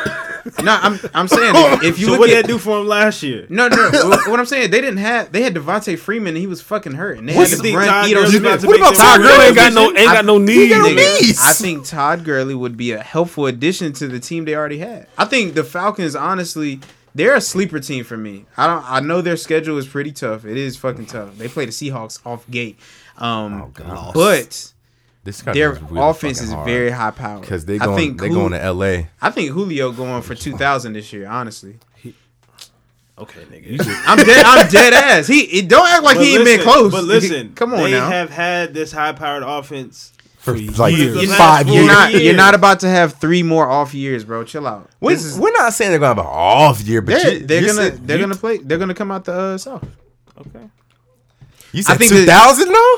[0.63, 2.79] No, I'm I'm saying if, if you so look what at did they do for
[2.81, 3.47] him last year?
[3.49, 4.09] no, no, no.
[4.11, 5.33] what what I'm saying, they didn't have.
[5.33, 7.75] They had Devonta Freeman, and he was fucking hurt, and they What's had to thing,
[7.77, 8.43] run Todd Ito Gurley's Smith.
[8.45, 9.29] about to What about Todd win?
[9.31, 10.69] Gurley ain't got no ain't got no need.
[10.69, 11.39] got no nigga.
[11.45, 15.07] I think Todd Gurley would be a helpful addition to the team they already had.
[15.17, 16.81] I think the Falcons, honestly,
[17.15, 18.45] they're a sleeper team for me.
[18.57, 18.85] I don't.
[18.91, 20.45] I know their schedule is pretty tough.
[20.45, 21.39] It is fucking tough.
[21.39, 22.79] They play the Seahawks off gate,
[23.19, 24.13] um, Oh, God.
[24.15, 24.73] but
[25.25, 26.67] This their really offense is hard.
[26.67, 27.41] very high powered.
[27.41, 29.09] because they I going think they Jul- going to L.A.
[29.23, 31.27] I think Julio going for two thousand this year.
[31.27, 31.77] Honestly,
[33.17, 33.81] Okay, nigga.
[34.07, 34.45] I'm dead.
[34.45, 35.29] I'm dead ass.
[35.29, 36.93] He it, don't act like But he ain't listen- been close.
[36.93, 38.09] But listen, come on they now.
[38.09, 40.13] have had this high-powered offense.
[40.39, 41.15] for For like years.
[41.15, 41.79] The five years.
[41.85, 42.11] you're not.
[42.11, 42.23] years.
[42.25, 44.43] You're not about to have three more off years, bro.
[44.43, 44.91] Chill out.
[45.01, 47.47] We're, This is- we're not saying they're gonna have an off year, but they're, you,
[47.47, 48.59] they're you gonna said, they're you, gonna play.
[48.59, 49.87] They're gonna come out the uh, south.
[50.41, 50.69] Okay.
[51.73, 52.97] You said think two thousand though.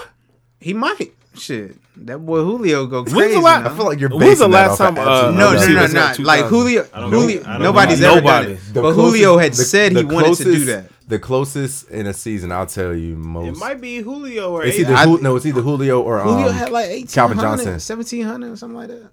[0.60, 1.12] He might.
[1.36, 3.34] Shit, that boy Julio go When's crazy.
[3.34, 3.70] the last- now.
[3.72, 5.36] I feel like you're When's basing the that last off time, of uh, no, no,
[5.36, 6.48] no, no, Receivers Like 2000.
[6.48, 7.10] Julio, know.
[7.10, 7.58] Julio.
[7.58, 8.06] Nobody's know.
[8.12, 8.46] ever Nobody.
[8.46, 8.74] done it.
[8.74, 10.84] The But Julio had closest- said he the wanted to do that.
[11.08, 13.44] The closest in a season, I'll tell you most.
[13.46, 13.60] It most.
[13.60, 16.52] might be Julio or it's either I- Jul- no, it's either Julio or Julio um,
[16.54, 17.72] had like 1800, Calvin Johnson.
[17.80, 19.10] 1700 or something like that.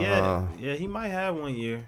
[0.00, 1.84] yeah, uh, yeah, he might have one year.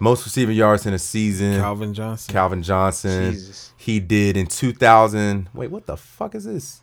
[0.00, 1.60] most receiving yards in a season.
[1.60, 2.32] Calvin Johnson.
[2.32, 3.32] Calvin Johnson.
[3.32, 3.72] Jesus.
[3.76, 5.48] He did in 2000.
[5.52, 6.80] Wait, what the fuck is this?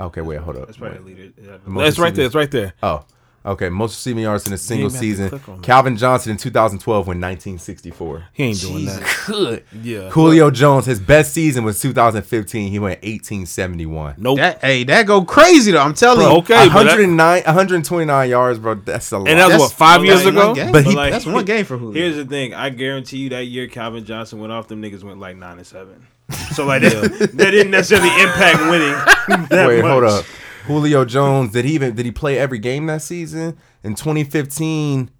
[0.00, 0.66] Okay, wait, hold up.
[0.66, 1.18] That's probably Wait.
[1.18, 1.32] a leader.
[1.42, 1.56] Yeah.
[1.82, 2.24] That's right there.
[2.24, 2.72] receiving- It's right there.
[2.82, 3.04] Oh,
[3.44, 3.68] okay.
[3.68, 5.28] Most receiving yards in a single even have to season.
[5.28, 5.62] click on it.
[5.62, 8.24] Calvin Johnson in 2012 went 1964.
[8.32, 9.22] He ain't doing that.
[9.26, 9.64] Good.
[9.82, 10.08] Yeah.
[10.10, 12.70] Julio Jones, his best season was 2015.
[12.72, 14.14] He went 1871.
[14.18, 14.38] Nope.
[14.38, 15.80] That hey, that go crazy though.
[15.80, 16.38] I'm telling you.
[16.38, 18.74] okay, but that- 109, 129 yards, bro.
[18.76, 19.28] That's a lot.
[19.28, 20.54] and that was That's- what five years ago.
[20.54, 20.72] game.
[20.72, 21.92] But he- that's one game for Julio.
[22.00, 22.54] Here's the thing.
[22.54, 25.66] I guarantee you that year Calvin Johnson went off, them niggas went like nine and
[25.66, 26.06] seven.
[26.54, 28.96] So like that, that didn't necessarily impact winning.
[29.50, 30.24] That Wait, hold up.
[30.64, 33.56] Julio Jones, did he even did he play every game that season?
[33.84, 35.10] In 2015,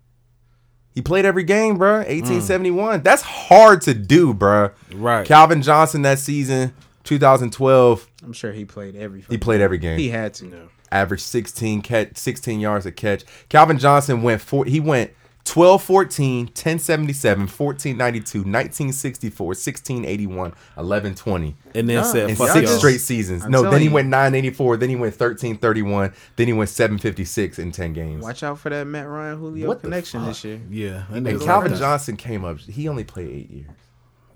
[0.95, 1.99] he played every game, bro.
[1.99, 3.01] 1871.
[3.01, 3.05] Mm.
[3.05, 4.71] That's hard to do, bro.
[4.93, 5.27] Right.
[5.27, 9.25] Calvin Johnson that season, 2012, I'm sure he played every.
[9.29, 9.99] he played every game.
[9.99, 10.47] He had to.
[10.47, 10.69] No.
[10.91, 13.25] averaged 16 catch 16 yards a catch.
[13.49, 15.13] Calvin Johnson went four he went
[15.51, 22.37] 12 14 10 77 14 92 1964 16 81 11 20 and then said, in
[22.37, 23.45] "Fuck six y'all." straight seasons.
[23.45, 23.93] I'm no, then he you.
[23.93, 28.23] went 984, then he went 1331, then he went 756 in 10 games.
[28.23, 30.61] Watch out for that Matt Ryan Julio What connection this year.
[30.71, 31.81] Yeah, And Calvin like.
[31.81, 32.59] Johnson came up.
[32.61, 33.67] He only played 8 years.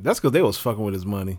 [0.01, 1.39] That's because they was fucking with his money.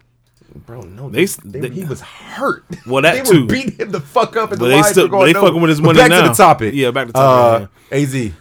[0.66, 1.10] Bro, no.
[1.10, 2.64] They- They, they- he was hurt.
[2.88, 3.42] Well, that they too.
[3.42, 5.50] were beating him the fuck up and But the they still- were going they nowhere.
[5.50, 6.74] fucking with his But money back to the topic.
[6.74, 8.32] Yeah, back to the topic, Uh, AZ.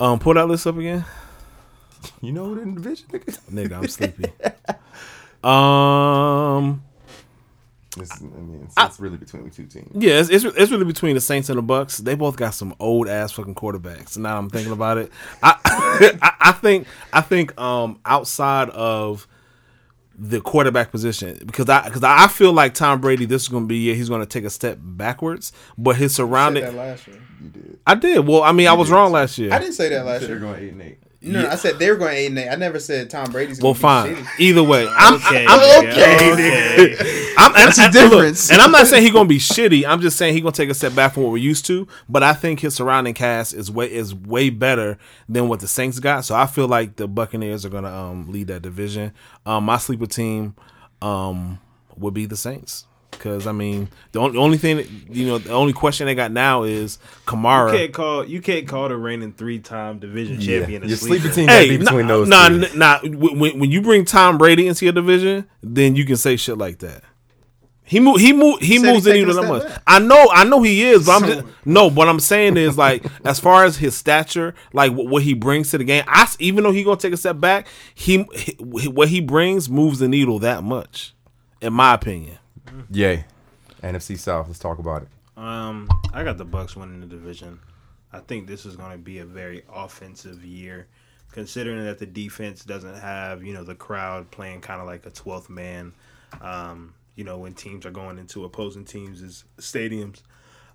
[0.00, 1.04] Um, pull that list up again,
[2.22, 3.38] You know who division, nigga?
[3.50, 3.72] nigga.
[3.76, 4.32] I'm sleepy.
[5.44, 6.82] um,
[7.98, 9.90] It's, I mean, it's, it's really between the two teams.
[9.94, 11.98] yeah, it's, it's it's really between the Saints and the Bucks.
[11.98, 14.16] They both got some old ass fucking quarterbacks.
[14.16, 15.12] Now I'm thinking about it.
[15.42, 15.56] I
[16.22, 19.26] I, I think I think um outside of
[20.22, 23.66] the quarterback position because I because I feel like Tom Brady this is going to
[23.66, 26.76] be a year he's going to take a step backwards, but his surrounding.
[26.76, 27.18] last year.
[27.42, 27.78] You did.
[27.86, 28.42] I did well.
[28.42, 29.50] I mean, I was wrong last year.
[29.50, 30.38] I didn't say that last They're year.
[30.40, 30.98] going eight and eight.
[31.22, 32.48] No, I said they were going eight and eight.
[32.48, 33.60] I never said Tom Brady's.
[33.60, 34.24] Well, gonna be fine.
[34.24, 34.40] shitty.
[34.40, 37.32] Either way, I'm, Okay, I'm, okay, okay.
[37.36, 38.50] I'm, and, What's the and- and look, difference?
[38.50, 39.86] and I'm not saying he's gonna be shitty.
[39.86, 41.86] I'm just saying he's gonna take a step back from what we're used to.
[42.08, 44.96] But I think his surrounding cast is way is way better
[45.28, 46.24] than what the Saints got.
[46.24, 49.12] So I feel like the Buccaneers are gonna um, lead that division.
[49.44, 50.54] Um, my sleeper team
[51.02, 51.58] um,
[51.96, 52.86] would be the Saints.
[53.10, 56.14] Because I mean, the only, the only thing that, you know, the only question they
[56.14, 57.72] got now is Kamara.
[57.72, 61.20] You can't call you can't call the reigning three time division champion a Your sleeper.
[61.28, 62.64] sleeper team Hey, be between nah, those nah, two.
[62.64, 63.00] n- nah.
[63.02, 66.78] When, when you bring Tom Brady into your division, then you can say shit like
[66.78, 67.02] that.
[67.82, 69.66] He move, he move, he said moves the he's needle that much.
[69.66, 69.82] back.
[69.84, 71.90] I know, I know he is, but I'm just no.
[71.90, 75.72] What I'm saying is like, as far as his stature, like what, what he brings
[75.72, 79.08] to the game, I even though he gonna take a step back, he, he what
[79.08, 81.14] he brings moves the needle that much,
[81.60, 82.38] in my opinion.
[82.90, 83.24] Yay.
[83.82, 84.46] NFC South.
[84.46, 85.08] Let's talk about it.
[85.36, 87.60] Um, I got the Bucks winning the division.
[88.12, 90.86] I think this is going to be a very offensive year,
[91.32, 95.10] considering that the defense doesn't have you know the crowd playing kind of like a
[95.10, 95.92] twelfth man.
[96.40, 100.22] Um, you know when teams are going into opposing teams' stadiums.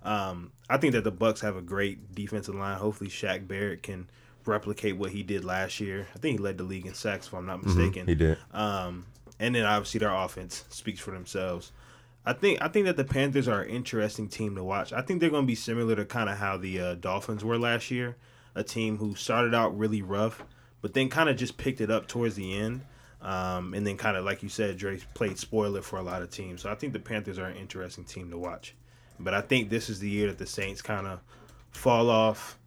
[0.02, 2.78] Um, I think that the Bucks have a great defensive line.
[2.78, 4.08] Hopefully, Shaq Barrett can
[4.44, 6.06] replicate what he did last year.
[6.14, 8.02] I think he led the league in sacks, if I'm not mistaken.
[8.02, 8.08] Mm-hmm.
[8.08, 8.38] He did.
[8.52, 9.06] Um,
[9.38, 11.72] and then obviously their offense speaks for themselves.
[12.26, 14.92] I think I think that the Panthers are an interesting team to watch.
[14.92, 17.56] I think they're going to be similar to kind of how the uh, Dolphins were
[17.56, 18.16] last year,
[18.56, 20.44] a team who started out really rough,
[20.82, 22.82] but then kind of just picked it up towards the end.
[23.22, 26.30] Um, and then kind of like you said, Drake played spoiler for a lot of
[26.30, 26.62] teams.
[26.62, 28.74] So I think the Panthers are an interesting team to watch.
[29.18, 31.20] But I think this is the year that the Saints kind of
[31.70, 32.58] fall off.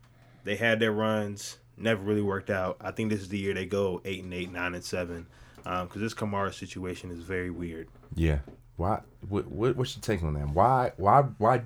[0.46, 2.78] They had their runs, never really worked out.
[2.82, 6.02] I think this is the year they go eight and eight, nine and seven, because
[6.02, 7.88] this Kamara situation is very weird.
[8.16, 8.40] Yeah.
[8.80, 9.02] Why?
[9.28, 9.76] What, what?
[9.76, 10.50] What's your take on that?
[10.50, 10.94] Why?
[10.98, 11.22] Why?
[11.38, 11.62] Why?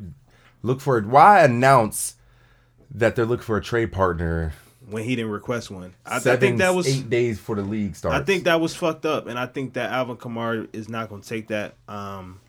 [0.63, 1.05] Look for it.
[1.05, 2.15] Why announce
[2.91, 4.53] that they're looking for a trade partner?
[4.89, 7.95] When he didn't request one, I, I think that was eight days for the league
[7.95, 8.17] starts.
[8.17, 11.21] I think that was fucked up, and I think that Alvin Kamara is not going
[11.21, 11.75] to take that.
[11.87, 12.41] Um,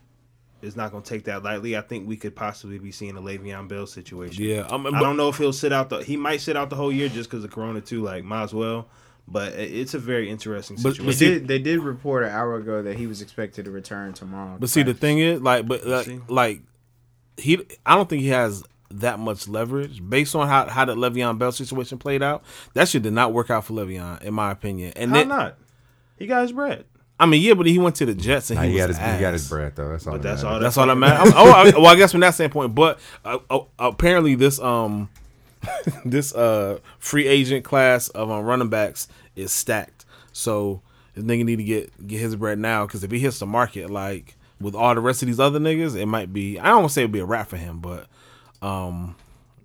[0.62, 1.77] is not going to take that lightly.
[1.77, 4.42] I think we could possibly be seeing a Le'Veon Bell situation.
[4.42, 6.03] Yeah, I'm, I don't know if he'll sit out the.
[6.03, 8.03] He might sit out the whole year just because of Corona too.
[8.03, 8.88] Like, might as well.
[9.26, 11.06] But it's a very interesting situation.
[11.06, 13.70] but They see- did, they did report an hour ago that he was expected to
[13.70, 14.56] return tomorrow.
[14.60, 16.62] But see, the thing is, like, but like, like,
[17.38, 21.38] he, I don't think he has that much leverage based on how how the Le'Veon
[21.38, 22.44] Bell situation played out.
[22.74, 24.92] That shit did not work out for Le'Veon, in my opinion.
[24.94, 25.58] And How then, not?
[26.18, 26.84] He got his bread.
[27.18, 28.88] I mean, yeah, but he went to the Jets and Nah, he, he, was got
[28.88, 29.14] his, ass.
[29.18, 29.88] he got his bread though.
[29.88, 30.12] That's all.
[30.14, 30.54] But that that's matters.
[30.54, 31.32] all That's all that matters.
[31.34, 35.08] oh, I- well, I guess from that standpoint, but uh, uh, apparently this um
[36.05, 40.05] this uh free agent class of um, running backs is stacked.
[40.33, 40.83] So
[41.14, 43.90] this nigga need to get get his bread now because if he hits the market
[43.90, 46.59] like with all the rest of these other niggas, it might be.
[46.59, 48.07] I don't want to say it'd be a wrap for him, but
[48.62, 49.16] um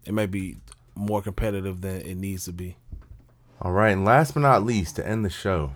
[0.06, 0.58] it might be
[0.96, 2.76] more competitive than it needs to be.
[3.62, 5.74] All right, and last but not least, to end the show,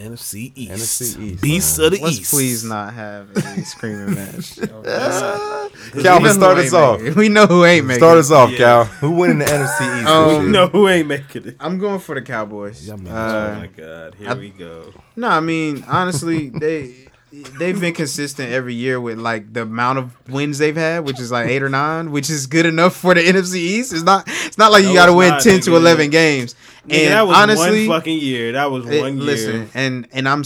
[0.00, 1.86] NFC East, NFC East, beasts man.
[1.86, 2.30] of the Let's East.
[2.30, 4.56] please not have a screaming match.
[4.60, 6.98] Calvin, We know who start us off.
[7.00, 7.16] making it.
[7.16, 8.04] We know who ain't making it.
[8.04, 8.58] Start us off, Yeah.
[8.58, 8.84] Cal.
[8.84, 10.06] Who winning the NFC East?
[10.08, 10.50] Um, this year?
[10.50, 11.56] No, who ain't making it?
[11.60, 12.86] I'm going for the Cowboys.
[12.88, 13.12] Yeah, man.
[13.14, 14.92] Uh, oh my god, here I- we go.
[15.16, 20.28] No, I mean honestly, they they've been consistent every year with like the amount of
[20.28, 23.20] wins they've had, which is like eight or nine, which is good enough for the
[23.24, 23.92] NFC East.
[23.92, 26.54] It's not it's not like No, you got to win not, ten to eleven games.
[26.86, 28.52] Nigga, and that was honestly, one fucking year.
[28.52, 29.24] That was it- one year.
[29.26, 30.42] listen, and and I'm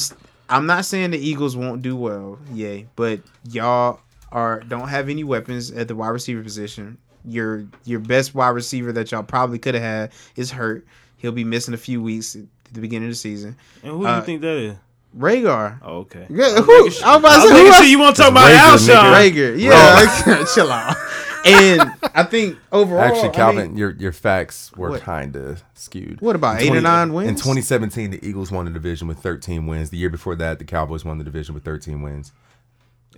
[0.49, 3.21] I'm not saying the Eagles won't do well, yay, but
[3.51, 6.99] y'all are don't have any weapons at the wide receiver position.
[7.25, 10.87] Your your best wide receiver that y'all probably could have had is hurt.
[11.17, 12.43] He'll be missing a few weeks at
[12.75, 13.57] the beginning of the season.
[13.83, 14.77] and who do uh, you think that is?
[15.17, 15.79] Reagor.
[15.83, 16.27] Oh, okay.
[16.29, 17.77] Yeah, uh, I'm who, making I was about to I'm say, who else?
[17.77, 18.95] sure you want to talk about Reagor.
[18.95, 19.31] Alshon.
[19.31, 19.59] Reagor.
[19.61, 20.97] Yeah, chill out.
[21.47, 26.21] And I think overall, Actually, I Calvin, mean, your your facts were kind of skewed.
[26.23, 27.29] what about In eight or nine wins?
[27.29, 29.91] In 2017, the Eagles won the division with 13 wins.
[29.91, 32.33] The year before that, the Cowboys won the division with 13 wins.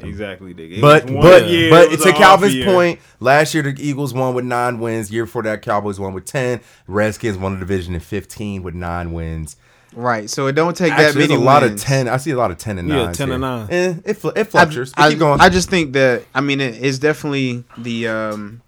[0.00, 0.80] Exactly, nigga.
[0.80, 2.66] But but year, but was to Calvin's year.
[2.66, 5.10] point, last year the Eagles won with nine wins.
[5.10, 6.60] Year before that, Cowboys won with 10.
[6.86, 9.56] Redskins won the division in 15 with nine wins.
[9.96, 10.30] Right.
[10.30, 11.82] So it don't take Actually, that there's many a lot wins.
[11.82, 12.08] of 10.
[12.08, 12.98] I see a lot of 10 and 9.
[12.98, 13.66] Yeah, 10 and nine.
[13.70, 14.92] Eh, it, fl- it I, fluctuates.
[14.92, 15.40] But I, keep going.
[15.40, 18.62] I just think that I mean it's definitely the um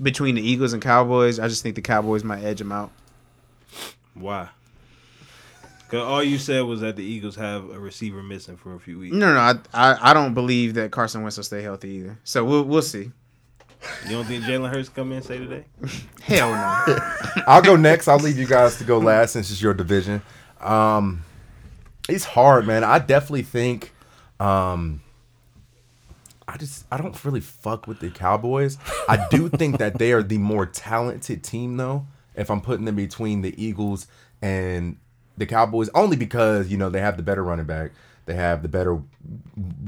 [0.00, 1.38] between the Eagles and Cowboys.
[1.38, 2.90] I just think the Cowboys might edge them out.
[4.14, 4.48] Why?
[5.84, 8.98] Because all you said was that the Eagles have a receiver missing for a few
[8.98, 9.14] weeks.
[9.14, 12.18] No, no, I, I I don't believe that Carson Wentz will stay healthy either.
[12.24, 13.10] So we'll we'll see.
[14.04, 15.64] You don't think Jalen Hurts come in and say today?
[16.22, 16.98] Hell no.
[17.46, 18.06] I'll go next.
[18.08, 20.22] I'll leave you guys to go last since it's your division.
[20.62, 21.24] Um,
[22.08, 22.84] it's hard, man.
[22.84, 23.92] I definitely think.
[24.40, 25.02] Um,
[26.48, 28.78] I just I don't really fuck with the Cowboys.
[29.08, 32.06] I do think that they are the more talented team, though.
[32.34, 34.06] If I'm putting them between the Eagles
[34.40, 34.96] and
[35.36, 37.92] the Cowboys, only because you know they have the better running back,
[38.26, 39.00] they have the better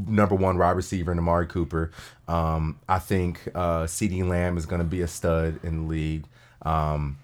[0.06, 1.90] number one wide receiver in Amari Cooper.
[2.28, 6.24] Um, I think uh, CeeDee Lamb is going to be a stud in the league.
[6.62, 7.18] Um,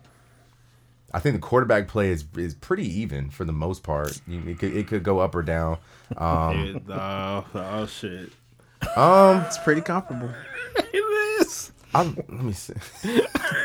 [1.12, 4.20] I think the quarterback play is is pretty even for the most part.
[4.26, 5.78] You- It could, it could go up or down.
[6.16, 8.30] Um, Yeah, oh, oh shit.
[8.96, 10.30] um, It's pretty comparable.
[10.92, 11.72] It is.
[11.92, 12.72] I'm, let me see.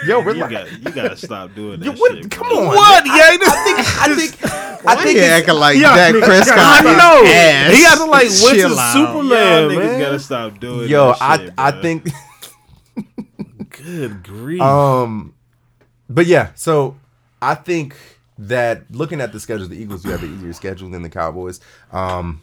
[0.08, 2.32] Yo, we're You like, got you gotta stop doing that Yo, what- shit.
[2.32, 2.60] come bro.
[2.62, 2.66] on.
[2.76, 3.06] What?
[3.06, 6.58] Yeah, I think I think Why think you acting like Yeah, Dak nigga, Prescott?
[6.58, 7.24] I know.
[7.32, 7.76] ass?
[7.76, 8.96] He got to like went to Chill out.
[8.98, 11.82] Y'all Superman, niggas gotta stop doing Yo, that I shit, I bro.
[11.84, 12.08] think
[13.70, 14.62] Good grief.
[14.62, 15.34] um,
[16.10, 16.52] but yeah.
[16.56, 16.96] So
[17.42, 17.96] I think
[18.38, 21.60] that looking at the schedule, the Eagles do have an easier schedule than the Cowboys.
[21.92, 22.42] Um,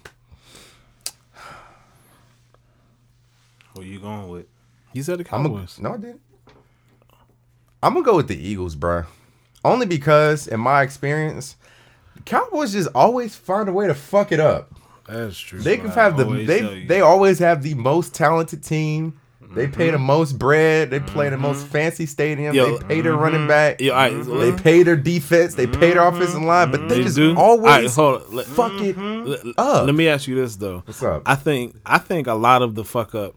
[3.75, 4.47] Who you going with?
[4.93, 5.79] you said the Cowboys.
[5.79, 6.21] a, no, I didn't.
[7.83, 9.07] I'm gonna go with the Eagles, bruh.
[9.65, 11.57] Only because, in my experience,
[12.15, 14.73] the Cowboys just always find a way to fuck it up.
[15.09, 15.61] That's true.
[15.61, 19.19] They can have the they they always have the most talented team
[19.55, 20.07] They pay the mm-hmm.
[20.07, 20.91] most bread.
[20.91, 21.73] They play the most mm-hmm.
[21.73, 22.55] fancy stadium.
[22.55, 23.49] Yo, they pay their running mm-hmm.
[23.49, 23.81] back.
[23.81, 25.55] Yeah, all right, so They pay their defense.
[25.55, 26.71] They pay their offensive line.
[26.71, 27.37] But they, They just do?
[27.37, 28.35] always All right, hold on.
[28.37, 29.87] Let- fuck it let, up.
[29.87, 30.83] let me ask you this though.
[30.87, 31.23] What's up?
[31.27, 33.35] I think I think a lot of the fuck up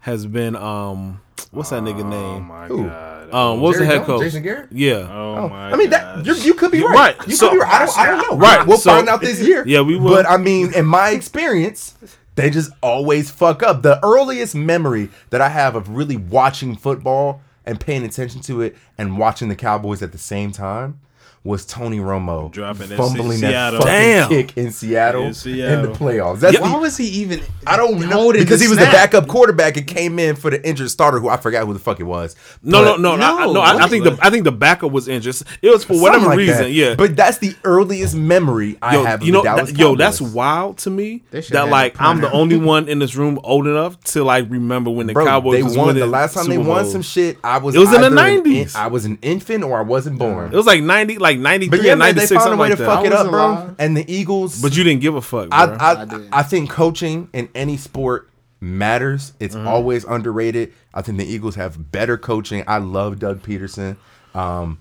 [0.00, 2.12] has been um what's that nigga name?
[2.12, 2.44] Oh name?
[2.44, 2.84] my Who?
[2.84, 3.34] god.
[3.34, 4.06] Um, what's Jerry the head Jones?
[4.06, 4.22] coach?
[4.22, 4.72] Jason Garrett?
[4.72, 5.08] Yeah.
[5.08, 7.16] Oh, Oh, my I mean that you, you could be right.
[7.16, 7.72] Right, You so- could be right.
[7.72, 8.36] I don't, I don't know.
[8.36, 9.62] Right, We'll so- find out this year.
[9.66, 10.10] Yeah, we will.
[10.10, 11.94] But I mean, in my experience,
[12.40, 13.82] they just always fuck up.
[13.82, 18.76] The earliest memory that I have of really watching football and paying attention to it
[18.96, 21.00] and watching the Cowboys at the same time
[21.42, 23.80] was Tony Romo Dropping in fumbling that Seattle.
[23.80, 24.28] fucking Damn.
[24.28, 26.40] kick in Seattle, In in the playoffs.
[26.40, 27.40] That's Why the- was he even?
[27.66, 28.92] I don't know holding because the he was the snap?
[29.12, 31.98] backup quarterback and came in for the injured starter who I forgot who the fuck
[31.98, 32.36] it was.
[32.62, 33.38] No, But- no, no, no.
[33.38, 35.36] I, No, no, I, I think the I think the backup was injured.
[35.62, 36.56] It was for Something whatever like reason.
[36.64, 36.72] that.
[36.72, 39.78] Yeah, But that's the earliest memory I yo, have of you know, the Dallas that-
[39.78, 41.22] yo, that's wild to me.
[41.30, 43.98] They should That have like a I'm the only one in this room old enough
[44.12, 46.56] to like remember when the Bro, Cowboys they was won winning the last time they
[46.56, 46.92] Super won Bowls.
[46.92, 47.38] some shit.
[47.42, 48.76] I was It was in the either an 90s.
[48.76, 50.52] I was an infant or I wasn't born.
[50.52, 50.82] It was like
[51.14, 52.68] ninety, like ninety but three yeah, or man, ninety they six, found a something way
[52.70, 52.96] like to that.
[52.96, 53.46] fuck it I up, was bro.
[53.50, 53.74] alive.
[53.78, 55.58] And the Eagles, But you didn't give a fuck, bro.
[55.58, 56.28] I, I I, did.
[56.32, 58.28] I think coaching in any sport
[58.60, 59.32] matters.
[59.40, 59.66] It's Mm-hmm.
[59.68, 60.72] always underrated.
[60.94, 62.62] I think the Eagles have better coaching.
[62.66, 63.96] I love Doug Pederson.
[64.34, 64.78] Um,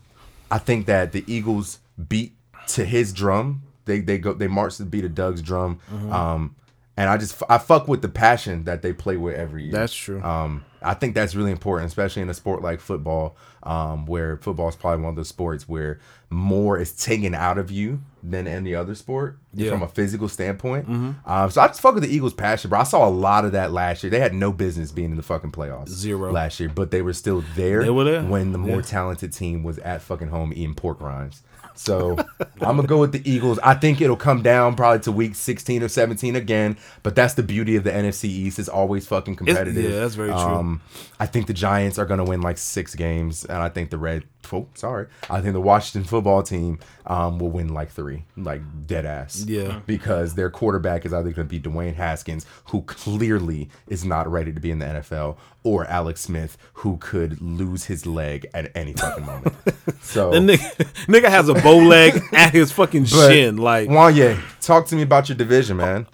[0.51, 2.33] I think that the Eagles beat
[2.69, 3.63] to his drum.
[3.85, 5.79] They they go they march to beat of Doug's drum.
[5.91, 6.11] Mm-hmm.
[6.13, 6.55] Um,
[6.97, 9.71] and I just I fuck with the passion that they play with every year.
[9.71, 10.21] That's true.
[10.21, 14.69] Um, I think that's really important, especially in a sport like football, um, where football
[14.69, 18.75] is probably one of those sports where more is taken out of you than any
[18.75, 19.71] other sport Yeah.
[19.71, 20.87] from a physical standpoint.
[20.87, 22.79] Um, so I just fuck with the Eagles' passion, bro.
[22.79, 24.09] I saw a lot of that last year.
[24.09, 26.31] They had no business being in the fucking playoffs Zero.
[26.31, 27.81] last year, but they were still there.
[27.83, 28.23] They were there.
[28.23, 28.81] when the more Yeah.
[28.83, 31.41] talented team was at fucking home eating pork rinds.
[31.79, 32.17] So
[32.59, 33.57] I'm gonna go with the Eagles.
[33.59, 36.77] I think it'll come down probably to week 16 or 17 again.
[37.03, 38.59] But that's the beauty of the NFC East.
[38.59, 39.85] It's always fucking competitive.
[39.85, 40.37] yeah, that's very true.
[40.37, 40.81] Um,
[41.21, 44.25] I think the Giants are gonna win like six games, and I think the Red.
[44.51, 49.05] Oh, sorry, I think the Washington football team um, will win like three, like dead
[49.05, 49.43] ass.
[49.45, 49.81] Yeah.
[49.85, 54.59] because their quarterback is either gonna be Dwayne Haskins, who clearly is not ready to
[54.59, 59.25] be in the NFL, or Alex Smith, who could lose his leg at any fucking
[59.25, 59.55] moment.
[60.01, 63.57] So the nigga, nigga has a bow leg at his fucking But, shin.
[63.57, 66.07] Like, all Wanye, talk to me about your division, man.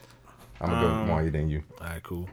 [0.60, 1.64] I'm gonna go with Wanye than you.
[1.80, 2.28] All right, cool.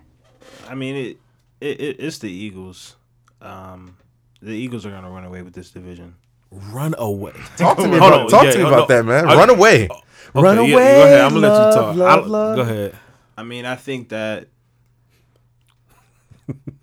[0.69, 1.17] I mean, it,
[1.61, 2.97] it, it it's the Eagles.
[3.41, 3.97] Um,
[4.43, 6.15] the Eagles are gonna run away with this division.
[6.51, 7.33] Run away.
[7.57, 9.27] Talk to me about, on, talk yeah, to me no, about that, man.
[9.27, 9.89] I- Run away.
[10.35, 10.69] Oh, run away.
[10.71, 11.21] yeah, go ahead.
[11.23, 11.97] I'm gonna let you love, talk.
[11.97, 12.57] love, I'll- love.
[12.57, 12.95] Go ahead.
[13.39, 14.49] I mean, I think that.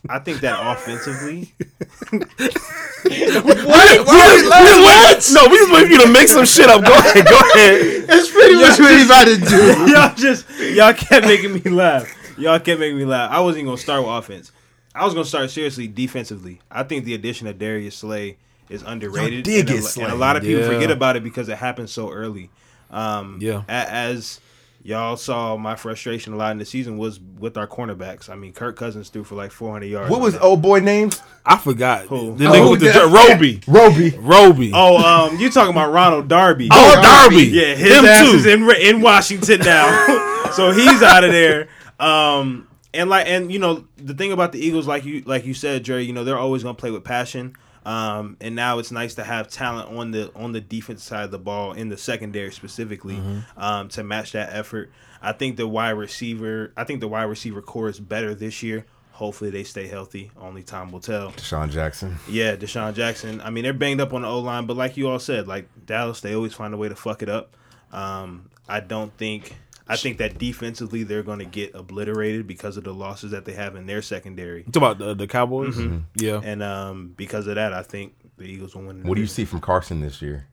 [0.09, 1.53] I think that offensively,
[2.09, 4.07] What?
[4.07, 5.29] What?
[5.31, 6.83] No, we just waiting for you to make some shit up.
[6.83, 7.25] Go ahead.
[7.27, 8.07] Go ahead.
[8.07, 9.91] That's pretty much what he's about to do.
[9.91, 12.11] y'all just y'all kept making me laugh.
[12.39, 13.29] Y'all kept making me laugh.
[13.31, 14.51] I wasn't even gonna start with offense.
[14.95, 16.59] I was gonna start seriously defensively.
[16.71, 18.37] I think the addition of Darius Slay
[18.69, 20.67] is underrated, Yo, dig and, a, it, and a lot of people Yeah.
[20.69, 22.49] forget about it because it happened so early.
[22.91, 23.61] Um, Yeah.
[23.67, 24.39] as
[24.83, 28.29] y'all saw, my frustration a lot in the season was with our cornerbacks.
[28.29, 30.09] I mean, Kirk Cousins threw for like 400 yards.
[30.11, 30.41] What was that.
[30.41, 31.19] old boy named?
[31.45, 32.05] I forgot.
[32.07, 32.35] Who?
[32.35, 33.61] The Oh, nigga with the that- Roby.
[33.67, 34.15] Roby.
[34.19, 34.71] Roby.
[34.73, 36.69] Oh, um, you talking about Ronald Darby?
[36.71, 37.47] Oh, Darby.
[37.47, 38.35] Yeah, his Him ass too.
[38.37, 41.67] is in in Washington now, so he's out of there.
[41.99, 45.53] Um, and like, and you know, the thing about the Eagles, like you like you
[45.53, 47.55] said, Jerry, you know, they're always gonna play with passion.
[47.85, 51.31] Um, and now it's nice to have talent on the on the defense side of
[51.31, 53.59] the ball in the secondary specifically Mm-hmm.
[53.59, 54.91] um, to match that effort.
[55.21, 58.85] I think the wide receiver, I think the wide receiver core is better this year.
[59.13, 60.31] Hopefully they stay healthy.
[60.39, 61.31] Only time will tell.
[61.31, 62.17] DeSean Jackson.
[62.29, 63.41] Yeah, DeSean Jackson.
[63.41, 65.67] I mean, they're banged up on the O line, but like you all said, like
[65.85, 67.55] Dallas, they always find a way to fuck it up.
[67.91, 69.55] Um, I don't think.
[69.89, 73.53] I think that defensively they're going to get obliterated because of the losses that they
[73.53, 75.75] have in their secondary, You talk about the, the Cowboys?
[75.75, 75.97] Mm-hmm.
[76.15, 76.39] Yeah.
[76.43, 79.03] and um, because of that, I think the Eagles will win.
[79.03, 80.47] What do you see from Carson this year?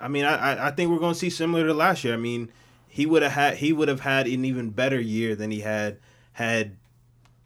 [0.00, 2.14] I mean, I, I- I think we're going to see similar to last year.
[2.14, 2.50] I mean,
[2.88, 5.98] he would have had he would have had an even better year than he had
[6.32, 6.76] had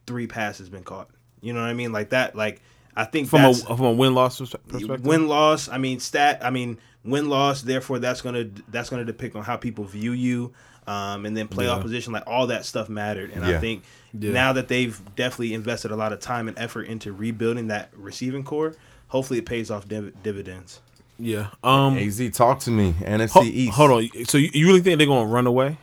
[0.07, 1.09] three passes been caught.
[1.41, 1.93] You know what I mean?
[1.93, 2.35] Like that.
[2.37, 2.61] Like
[2.97, 5.05] I think From a from a win loss perspective.
[5.07, 5.69] win loss.
[5.69, 6.41] I mean stat.
[6.43, 6.79] I mean
[7.11, 7.63] win loss.
[7.63, 10.53] Therefore, that's gonna that's gonna depict on how people view you.
[10.87, 11.83] Um, and then playoff Yeah.
[11.83, 13.31] position, like all that stuff mattered.
[13.35, 13.57] And Yeah.
[13.59, 13.83] I think
[14.19, 14.33] Yeah.
[14.33, 18.43] now that they've definitely invested a lot of time and effort into rebuilding that receiving
[18.43, 18.75] core,
[19.09, 20.81] hopefully it pays off div- dividends.
[21.19, 21.49] Yeah.
[21.63, 21.99] Um.
[21.99, 22.95] AZ, talk to me.
[23.05, 23.75] NFC ho- East.
[23.75, 24.25] hold on.
[24.25, 25.77] So you, you really think they're gonna run away?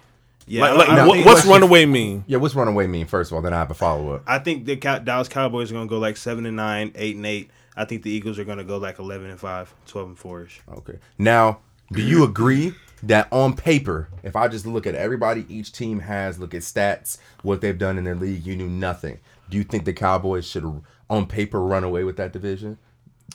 [0.47, 2.23] Yeah, Like, like, I now, what, what's question- run away mean?
[2.27, 3.05] Yeah, what's runaway mean?
[3.07, 4.23] First of all, then I have a follow up.
[4.27, 7.49] I think the Dallas Cowboys are gonna go like seven and nine, eight and eight.
[7.77, 10.61] I think the Eagles are gonna go like eleven and five, 12 and four ish.
[10.77, 10.97] Okay.
[11.17, 11.59] Now,
[11.91, 16.39] do you agree that on paper, if I just look at everybody each team has,
[16.39, 19.19] look at stats, what they've done in their league, you knew nothing.
[19.49, 22.77] Do you think the Cowboys should, on paper, run away with that division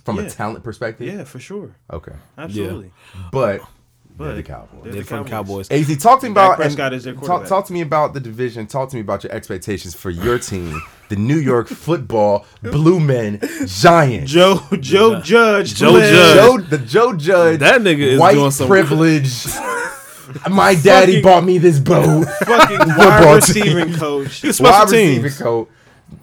[0.05, 0.23] from Yeah.
[0.23, 1.07] a talent perspective?
[1.07, 1.77] Yeah, for sure.
[1.93, 2.91] Okay, Absolutely.
[3.31, 3.61] but,
[4.21, 4.69] But they're the Cowboys.
[4.85, 5.69] they're They're the from Cowboys.
[5.69, 5.89] Cowboys.
[5.91, 8.67] Az, talk to me about and is their talk, talk to me about the division.
[8.67, 13.41] Talk to me about your expectations for your team, the New York Football Blue Men
[13.67, 14.31] Giants.
[14.31, 15.75] Joe Joe Judge.
[15.75, 16.13] Joe Bled.
[16.13, 16.37] Judge.
[16.37, 19.33] Joe, the Joe Judge, That nigga is white doing some- privilege.
[20.51, 22.25] My daddy Fucking- bought me this boat.
[22.45, 24.41] fucking Football wide receiving coach.
[24.43, 25.25] He's special Wide teams.
[25.25, 25.69] receiver coach,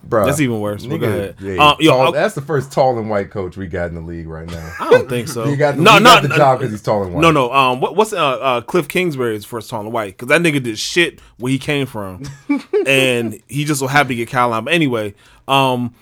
[0.03, 0.25] bro.
[0.25, 0.85] That's even worse.
[0.85, 1.35] But go ahead.
[1.39, 4.01] Yeah, Um, yo, tall- that's the first tall and white coach we got in the
[4.01, 4.73] league right now.
[4.79, 5.45] I don't think so.
[5.47, 7.21] He got the, no, he no, got the job because he's tall and white.
[7.21, 7.51] No, no.
[7.51, 10.17] Um, what, what's uh, uh Cliff Kingsbury's first tall and white?
[10.17, 12.23] Because that nigga did shit where he came from,
[12.87, 14.63] and he just so happy to get Caroline.
[14.63, 15.13] But anyway,
[15.47, 15.93] um,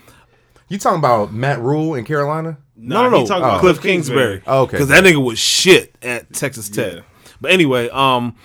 [0.68, 2.58] You talking about Matt Rhule in Carolina?
[2.76, 4.36] no, no, he no, talking uh, about Cliff Cliff Kingsbury.
[4.36, 4.42] Kingsbury.
[4.46, 4.72] Oh, okay.
[4.72, 6.94] because that nigga was shit at Texas Tech.
[6.94, 7.00] Yeah.
[7.40, 8.36] But anyway, um,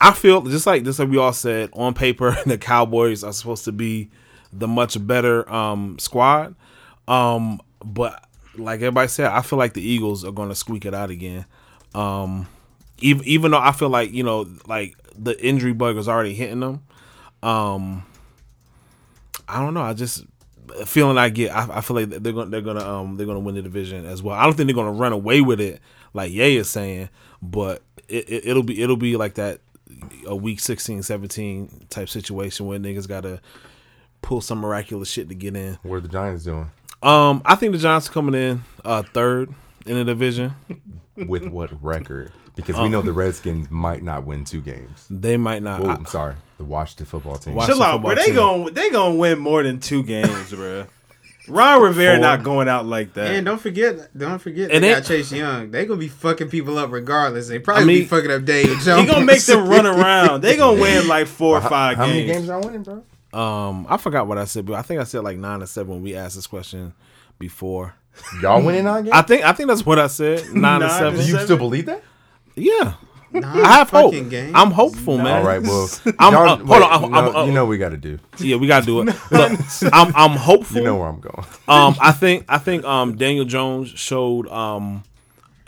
[0.00, 3.64] I feel just like just like we all said on paper, the Cowboys are supposed
[3.64, 4.10] to be
[4.52, 6.54] the much better um squad.
[7.06, 8.24] Um, but
[8.56, 11.46] like everybody said, I feel like the Eagles are going to squeak it out again.
[11.94, 12.48] Um,
[12.98, 16.60] even even though I feel like you know like the injury bug is already hitting
[16.60, 16.82] them.
[17.42, 18.04] Um,
[19.48, 19.82] I don't know.
[19.82, 20.24] I just
[20.84, 21.54] feeling I get.
[21.54, 24.22] I, I feel like they're going they're gonna um they're gonna win the division as
[24.22, 24.36] well.
[24.36, 25.80] I don't think they're gonna run away with it
[26.12, 27.08] like Ye is saying,
[27.40, 29.60] but it, it it'll be it'll be like that
[30.26, 33.40] a week 16, 17 type situation where niggas gotta
[34.22, 35.78] pull some miraculous shit to get in.
[35.82, 36.70] What are the Giants doing?
[37.02, 39.52] Um, I think the Giants are coming in uh third
[39.86, 40.54] in the division.
[41.16, 42.32] With what record?
[42.54, 45.06] Because we know the Redskins might not win two games.
[45.08, 45.80] They might not.
[45.80, 47.54] Oh, I- I'm sorry, the Washington football team.
[47.54, 48.14] Wash- Chill out, bro.
[48.16, 48.34] They team.
[48.34, 50.86] gon' they gonna win more than two games, bro.
[51.48, 52.20] Ron Rivera Four.
[52.20, 53.30] not going out like that.
[53.30, 55.70] And don't forget, don't forget, And they they- got Chase Young.
[55.70, 57.48] They gonna be fucking people up regardless.
[57.48, 59.00] They probably I mean- be fucking up Dave Jones.
[59.02, 60.42] he gonna make them run around.
[60.42, 62.38] They gonna win like four or How- five how many games.
[62.38, 63.02] games are winning, bro?
[63.32, 65.92] Um, I forgot what I said, but I think I said like nine or seven
[65.94, 66.92] when we asked this question
[67.38, 67.94] before.
[68.42, 69.14] Y'all winning nine games?
[69.14, 70.44] I think I think that's what I said.
[70.52, 71.20] Nine, Nine or to seven.
[71.20, 72.02] Do you still believe that?
[72.56, 72.94] Yeah.
[73.30, 74.12] Nine I have hope.
[74.12, 74.52] games.
[74.54, 75.26] I'm hopeful, man.
[75.40, 77.64] All right, well, I'm- y'all- uh, hold wait, on, I'm- no, I'm- uh, you know
[77.64, 78.18] what we got to do.
[78.40, 79.04] Yeah, we gotta do it.
[79.30, 79.52] Look,
[79.92, 80.78] I'm I'm hopeful.
[80.78, 81.44] You know where I'm going.
[81.68, 85.04] um, I think I think um Daniel Jones showed um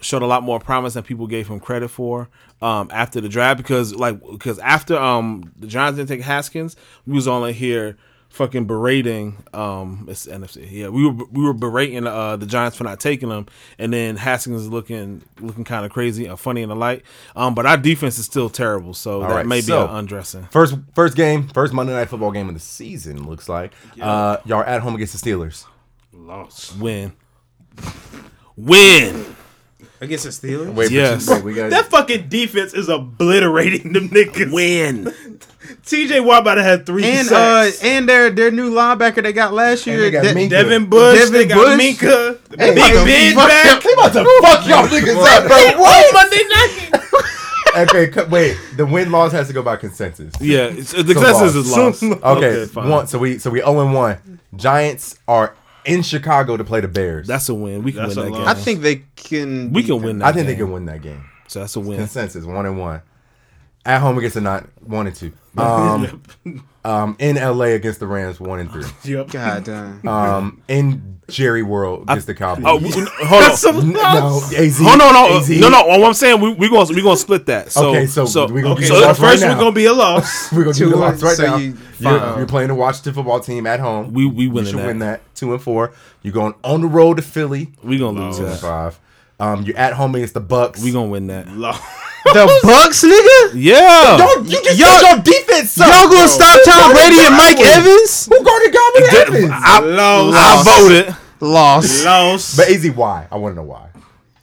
[0.01, 2.29] showed a lot more promise than people gave him credit for
[2.63, 6.77] um after the draft because like because after um the Giants didn't take Haskins,
[7.07, 7.97] we was only here
[8.29, 12.85] fucking berating um it's NFC yeah we were we were berating uh the Giants for
[12.85, 13.47] not taking him,
[13.77, 17.03] and then Haskins is looking looking kind of crazy and funny in the light
[17.35, 20.45] um but our defense is still terrible so that right, may be so- an undressing
[20.53, 23.29] First, first game, first Monday night football game of the season.
[23.29, 25.67] Looks like uh, y'all are at home against the Steelers.
[26.13, 26.77] Lost.
[26.79, 27.13] win
[28.57, 29.25] win
[30.01, 30.73] against the Steelers.
[30.75, 31.29] Wait, Yes.
[31.29, 34.51] wait, we got That fucking defense is obliterating them niggas.
[34.53, 35.13] win
[35.87, 37.85] TJ Watt about to have three And uh, sacks.
[37.85, 41.19] and their their new linebacker they got last And year, they got De- Devin Bush,
[41.19, 41.81] Devin they got Bush.
[41.81, 43.83] Minkah, Hey, Big Ben back.
[43.83, 45.81] They about to fuck y'all niggas up, bro.
[45.81, 46.15] What?
[46.15, 47.89] Monday night.
[47.89, 48.59] okay, co- wait.
[48.77, 50.35] The win loss has to go by consensus.
[50.41, 52.03] Yeah, it's, the consensus is lost.
[52.03, 52.89] Okay, fine.
[52.89, 53.07] one.
[53.07, 54.41] So we so we zero and one.
[54.57, 55.55] Giants are
[55.85, 57.27] in Chicago to play the Bears.
[57.27, 57.83] That's a win.
[57.83, 58.49] We can That's win that game.
[58.49, 59.73] I think they can.
[59.73, 60.27] we can win that.
[60.27, 61.25] I think they can win that game.
[61.49, 61.99] So that's a win.
[61.99, 63.03] Consensus one and one.
[63.85, 65.33] At home against the not one and two.
[65.59, 66.23] Um,
[66.85, 68.85] um, in LA against the Rams one and three.
[69.05, 69.31] Yep.
[69.31, 70.09] God damn.
[70.09, 72.65] Um, in Jerry World against the Cowboys.
[72.67, 73.85] Oh, we, hold on.
[73.87, 74.81] N- no, AZ.
[74.81, 75.49] Oh no no AZ.
[75.51, 75.87] no no!
[75.87, 77.71] What I'm saying we we gonna we gonna split that.
[77.71, 79.49] So, Okay, so we gonna Okay, so the the right first now.
[79.51, 80.53] one gonna be a loss.
[80.53, 81.57] We're gonna do Two the and- loss right so now.
[81.59, 84.13] you- You, are you're playing the Washington football team at home.
[84.13, 84.87] we we you should that.
[84.87, 85.93] win that two and four.
[86.23, 87.71] You're going on the road to Philly.
[87.85, 88.59] We gonna lose Two and that.
[88.61, 88.99] five.
[89.39, 90.83] Um, you're at home against the Bucks.
[90.83, 91.47] We gonna win that.
[92.27, 92.35] Loss.
[92.35, 93.53] the Bucks, nigga.
[93.55, 94.17] Yeah.
[94.19, 95.91] Don't you just Y'all- said your defense sucks.
[95.91, 98.27] Y'all gonna stop Tom Brady and Mike Evans?
[98.27, 99.51] Who guarded Garvin Evans?
[99.53, 100.35] I, Loss.
[100.67, 101.17] I voted.
[101.41, 102.05] Lost.
[102.05, 102.57] Lost.
[102.57, 103.27] but AZ, why?
[103.31, 103.89] I want to know why.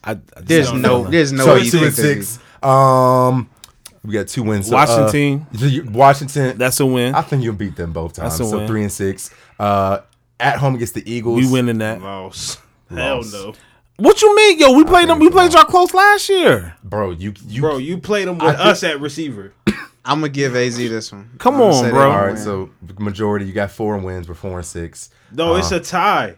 [0.04, 1.04] I, I There's no.
[1.04, 1.10] know.
[1.10, 2.40] There's no so way two and six.
[2.64, 3.50] Um,
[4.04, 4.68] we got two wins.
[4.68, 5.46] So, uh, Washington.
[5.58, 6.58] so you- Washington.
[6.58, 7.14] That's a win.
[7.14, 8.38] I think you'll beat them both times.
[8.38, 8.68] That's a So win.
[8.68, 9.30] three and six.
[9.60, 10.00] Uh,
[10.40, 11.40] at home against the Eagles.
[11.40, 12.02] We winning that.
[12.02, 12.58] Loss.
[12.90, 13.54] Hell no.
[13.98, 14.74] What you mean, yo?
[14.74, 15.20] We played them.
[15.20, 16.76] We played a y'all close last year.
[16.84, 17.12] bro.
[17.12, 19.54] You you Bro, you played them with I think- us at receiver.
[20.06, 21.32] I'm gonna give Az this one.
[21.40, 22.12] Come I'm on, bro.
[22.12, 22.70] All right, so
[23.00, 24.30] majority, you got four wins.
[24.30, 25.10] We're four and six.
[25.34, 25.76] No, it's uh-huh.
[25.82, 26.36] a tie.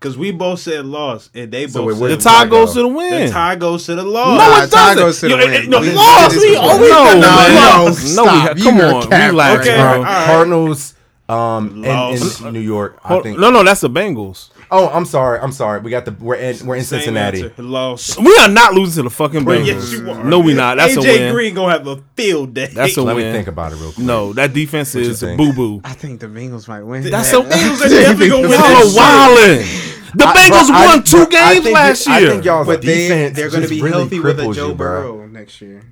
[0.00, 2.74] Because we both said loss, and they So both wait, where The tie tie goes
[2.74, 2.82] go?
[2.82, 3.26] to the win.
[3.26, 4.36] the tie goes to the loss.
[4.38, 4.96] Nah, it doesn't.
[4.98, 5.70] goes to the Yo, win.
[5.70, 6.32] No, We- we loss.
[6.32, 6.70] did this We before.
[6.70, 8.56] always No, no, no, no, no, we stop.
[8.58, 9.84] come You're on, cap- relax, Okay, bro.
[9.86, 10.26] all right.
[10.26, 10.94] Cardinals,
[11.32, 12.98] um, in, in New York.
[13.04, 13.38] I Hold- think.
[13.38, 14.50] no, no, that's the Bengals.
[14.70, 15.38] Oh, I'm sorry.
[15.40, 15.80] I'm sorry.
[15.80, 17.42] We got the we're in we're in Same Cincinnati.
[17.44, 17.62] answer.
[17.62, 18.18] Lost.
[18.18, 19.66] We are not losing to the fucking Bengals.
[19.66, 20.24] Yes, you are.
[20.24, 20.78] No, we not.
[20.78, 21.32] That's a AJ win.
[21.34, 22.68] Green gonna have a field day.
[22.68, 23.26] That's a Let win.
[23.26, 24.06] me think about it real quick.
[24.06, 25.36] No, that defense you is think?
[25.36, 25.80] boo boo.
[25.84, 27.02] I think the Bengals might win.
[27.10, 29.66] That's the a Bengals are definitely gonna win Y'all that are shit.
[29.68, 30.14] wildin'.
[30.14, 32.28] The I- Bengals bro, I- won two bro, I games think last y- year.
[32.28, 34.42] I think y'all's but they defense they're going to just be really healthy with a
[34.42, 35.02] cripples Joe you, bro.
[35.16, 35.82] Burrow next year.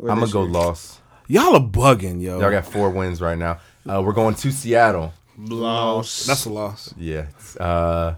[0.00, 0.50] I'm gonna go year.
[0.52, 1.00] loss.
[1.28, 2.38] Y'all are bugging, yo.
[2.40, 3.58] Y'all got four wins right now.
[3.88, 5.12] Uh, we're going to Seattle.
[5.38, 6.26] Lost.
[6.26, 6.94] That's a loss.
[6.96, 7.26] Yeah.
[7.60, 8.14] Uh,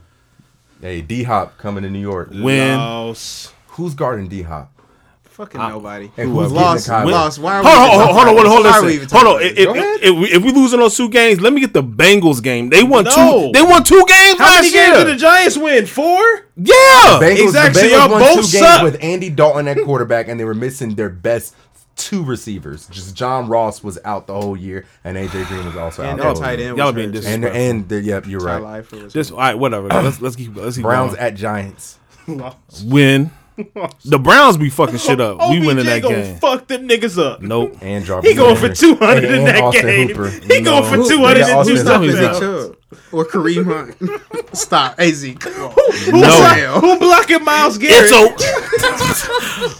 [0.80, 2.30] hey, D Hop coming to New York.
[2.30, 2.76] Win.
[2.78, 3.52] Lost.
[3.68, 4.72] Who's guarding D Hop?
[5.24, 6.10] Fucking nobody.
[6.16, 6.88] And who's Lost.
[6.88, 7.10] getting?
[7.10, 7.38] Lost.
[7.38, 8.62] Why are Hold we on, even hold on, talking hold on, hold on.
[8.64, 8.94] Why are hold we on.
[8.94, 9.18] even Listen.
[9.18, 9.42] Hold on.
[9.42, 9.98] If, about this?
[10.02, 12.70] if, if, we, if we losing those two games, let me get the Bengals game.
[12.70, 13.10] They won No.
[13.12, 13.52] two.
[13.52, 15.04] They won two games How last many games year.
[15.04, 15.86] did the Giants win?
[15.86, 16.20] Four.
[16.56, 16.74] yeah.
[17.22, 18.80] Bengals, Exactly, The Bengals y'all won both two suck.
[18.80, 21.54] games with Andy Dalton at quarterback, and they were missing their best
[21.98, 22.86] two receivers.
[22.88, 26.24] Just John Ross was out the whole year, and AJ Green was also And out.
[26.24, 27.24] their the tight end Y'all was being hurt.
[27.26, 28.84] And and the, yep, you're Ty right.
[28.84, 29.88] Leifert was Just all right, whatever.
[29.88, 31.22] let's let's keep let's keep Browns going.
[31.22, 31.98] at Giants.
[32.84, 33.30] Win.
[34.04, 35.38] The Browns be fucking shit up.
[35.50, 36.36] We OBJ winning that gonna game.
[36.38, 37.42] fuck them niggas up.
[37.42, 37.76] Nope.
[37.80, 40.08] And Jarvis He going for two hundred in that Austin game.
[40.10, 40.28] Hooper.
[40.28, 41.08] He going for No.
[41.08, 42.20] two hundred They got and two Austin Stop it, Hooper.
[42.22, 42.66] Nick touchdowns.
[42.68, 42.76] Chubb.
[43.12, 44.56] Or Kareem Hunt.
[44.56, 44.94] Stop.
[45.00, 45.70] AZ, come on.
[45.72, 46.20] Who, No.
[46.20, 48.12] block- who blocking Myles Garrett?
[48.12, 49.24] It's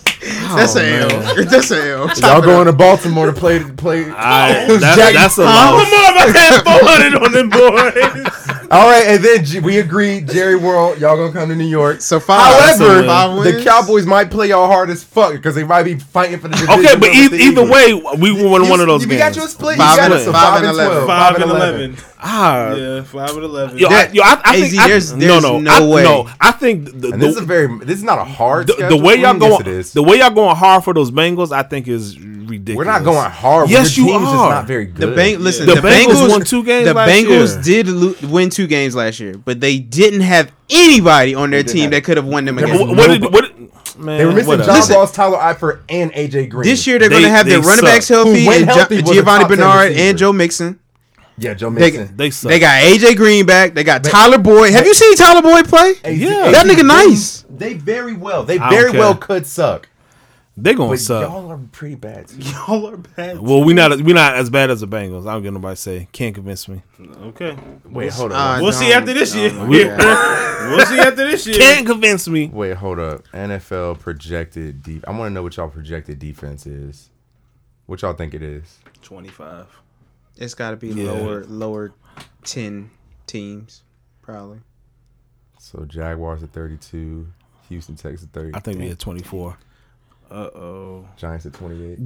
[0.04, 0.07] a.
[0.56, 1.08] That's Oh, a L.
[1.08, 1.46] man.
[1.48, 2.08] That's a L.
[2.18, 4.04] Y'all going to Baltimore to play play?
[4.10, 5.90] I, that's, Jack- that's a Lamar loss.
[5.90, 8.64] about to have four hundred on them boys.
[8.70, 12.02] All right, and then G- we agreed, Jerry World, y'all gonna come to New York.
[12.02, 12.40] So five.
[12.76, 13.62] However, five the?
[13.64, 16.80] Cowboys might play y'all hard as fuck because they might be fighting for the division.
[16.84, 17.70] Okay, but e- either Eagles.
[17.70, 19.20] way, we won You- one of those you games.
[19.20, 19.78] got you a split.
[19.78, 20.92] Five you got and- us a five five and and 11.
[20.92, 21.06] twelve.
[21.08, 21.96] Five and eleven.
[22.20, 23.78] Ah, Yeah, five and eleven.
[23.78, 26.02] Yo, I, yo, I, I AZ, think I, there's- no, there's no, no I, way.
[26.02, 26.28] no.
[26.40, 27.78] I think the, And this is a very.
[27.78, 28.66] This is not a hard.
[28.66, 29.92] the, the way y'all Yes, going, it is.
[29.92, 32.76] the way y'all going hard for those Bengals, I think is ridiculous.
[32.76, 33.70] We're not going hard.
[33.70, 34.50] Yes, Your you team's just are.
[34.50, 35.16] not very The good.
[35.16, 35.38] bank.
[35.38, 37.82] Listen, The the, Bengals Bengals won two games The last Bengals year.
[37.84, 41.82] did lo- win two games last year, but they didn't have anybody on their team
[41.82, 42.86] have- that could have won them There against.
[42.86, 43.44] What, what did what?
[43.98, 44.66] Man, They were missing whatever.
[44.66, 44.96] John Listen.
[44.96, 46.62] Ross, Tyler Eifert, and AJ Green.
[46.68, 49.10] This year they're They- going to have their they running backs healthy, and healthy, was
[49.16, 50.78] Giovani Bernard and Joe Mixon.
[51.39, 52.16] Yeah, Joe They, Mixon.
[52.16, 52.51] They suck.
[52.51, 53.74] they got AJ Green back.
[53.74, 54.72] They got Tyler Boyd.
[54.72, 55.95] Have you seen Tyler Boyd play?
[56.05, 56.51] Yeah.
[56.51, 57.45] That nigga nice.
[57.51, 58.43] They very well.
[58.45, 59.01] They very care.
[59.01, 59.89] well could suck.
[60.61, 61.22] They gonna But suck.
[61.22, 62.32] y'all are pretty bad.
[62.36, 63.39] Y'all are bad.
[63.39, 65.24] Well, we not we not as bad as the Bengals.
[65.28, 66.09] I don't get nobody say.
[66.11, 66.82] Can't convince me.
[67.26, 67.57] Okay.
[67.84, 68.62] Wait, hold Uh, on.
[68.62, 69.53] We'll no, see after this no, year.
[69.53, 70.68] no, We- yeah.
[70.76, 71.59] we'll see after this year.
[71.59, 72.49] Can't convince me.
[72.53, 73.22] Wait, hold up.
[73.28, 75.05] NFL projected deep.
[75.07, 77.11] I want to know what y'all projected defense is.
[77.86, 78.78] What y'all think it is?
[79.01, 79.66] Twenty-five.
[80.39, 81.11] It's got to be Yeah.
[81.12, 81.93] lower, lower
[82.45, 82.91] ten
[83.26, 83.82] teams,
[84.22, 84.61] probably.
[85.59, 87.26] So Jaguars at 32,
[87.68, 88.51] Houston Texans at 30.
[88.55, 89.59] I think we had twenty four.
[90.30, 91.09] Uh oh.
[91.16, 91.99] Giants at 28.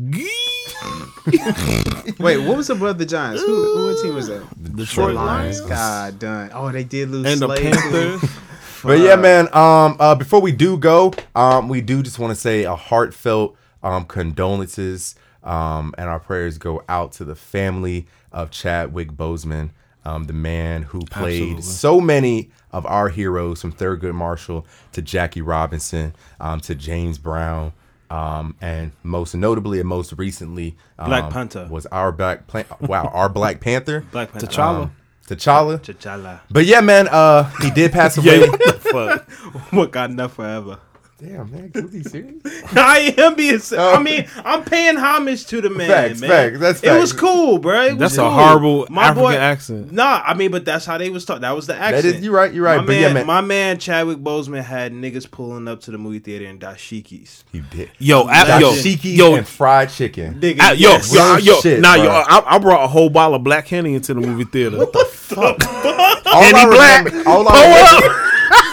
[2.19, 3.43] Wait, what was above the Giants?
[3.43, 4.43] Who, who what team was that?
[4.61, 5.61] The Detroit Lions.
[5.63, 6.51] God done.
[6.55, 7.27] Oh, they did lose.
[7.27, 7.79] and the Slade, too.
[7.79, 8.31] Panthers.
[8.85, 9.45] But yeah, man.
[9.55, 13.57] Um, uh, before we do go, um, we do just want to say a heartfelt
[13.81, 15.15] um condolences.
[15.45, 19.71] Um, and our prayers go out to the family of Chadwick Boseman,
[20.05, 21.63] um, the man who played Absolutely.
[21.63, 27.73] so many of our heroes from Thurgood Marshall to Jackie Robinson, um, to James Brown,
[28.11, 31.67] um, and most notably and most recently, um, Black Panther.
[31.71, 34.47] was our black plan- wow our Black Panther Black Panther.
[34.47, 34.83] T'Challa.
[34.85, 34.93] um,
[35.27, 35.79] T'Challa.
[35.81, 36.41] T'Challa.
[36.51, 38.41] But yeah, man, uh, he did pass away.
[38.41, 39.29] Yeah, what the fuck?
[39.71, 40.79] Wakanda forever.
[41.23, 42.43] Damn, man, was he serious?
[42.73, 43.61] I am being.
[43.73, 43.95] Oh.
[43.95, 45.89] I mean, I'm paying homage to the man.
[45.89, 46.29] Facts, man.
[46.31, 47.83] facts, that's It was cool, bro.
[47.83, 48.31] It was That's a cool.
[48.31, 49.93] horrible My African boy- accent.
[49.93, 51.43] Nah, I mean, but that's how they was talking.
[51.43, 52.03] That was the accent.
[52.03, 52.79] That is, you're right, you're right.
[52.79, 55.99] My but man, yeah, man, my man Chadwick Boseman had niggas pulling up to the
[55.99, 57.45] movie theater in dashikis.
[57.53, 57.91] he did.
[57.99, 60.41] Yo, That I, yo, Dashiki yo, and fried chicken.
[60.41, 61.15] Nigga, I, yo, yes.
[61.15, 62.05] yo, yo, shit, nah, bro.
[62.05, 64.79] yo, I, I brought a whole bottle of black Henny into the movie theater.
[65.37, 67.05] All And he I black.
[67.05, 68.03] remember, all I up.
[68.03, 68.31] remember,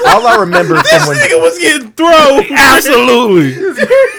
[0.07, 2.45] all I remember this from when nigga was getting thrown.
[2.57, 3.53] Absolutely.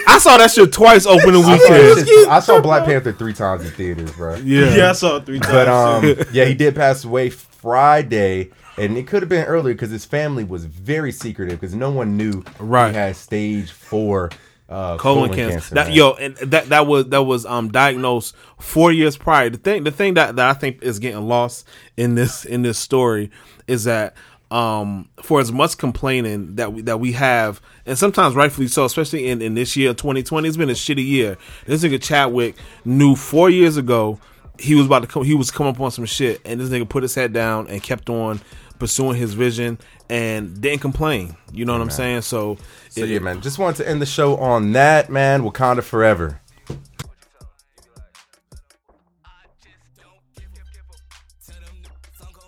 [0.07, 1.73] I saw that shit twice opening I saw,
[2.03, 2.29] weekend.
[2.29, 4.35] I saw Black Panther three times in theaters, bro.
[4.35, 4.75] Yeah.
[4.75, 5.51] Yeah, I saw it three times.
[5.53, 6.03] But um,
[6.33, 10.43] yeah, he did pass away Friday, and it could have been earlier because his family
[10.43, 12.89] was very secretive because no one knew Right.
[12.89, 14.29] he had stage four
[14.69, 15.75] uh, colon, cancer.
[15.75, 15.95] that, man.
[15.95, 19.49] yo, and that that was that was um diagnosed four years prior.
[19.49, 21.67] The thing the thing that, that I think is getting lost
[21.97, 23.31] in this in this story
[23.67, 24.15] is that
[24.51, 29.27] um for as much complaining that we that we have and sometimes rightfully so, especially
[29.29, 31.37] in, in this year 2020, it's been a shitty year.
[31.65, 34.19] This nigga Chadwick knew four years ago
[34.59, 36.87] he was about to come he was come up on some shit and this nigga
[36.87, 38.41] put his head down and kept on
[38.77, 39.77] pursuing his vision
[40.09, 41.37] and didn't complain.
[41.53, 42.21] You know what I'm saying?
[42.23, 42.57] So,
[42.89, 43.39] So it- yeah, man.
[43.41, 45.43] Just wanted to end the show on that, man.
[45.43, 46.41] Wakanda forever.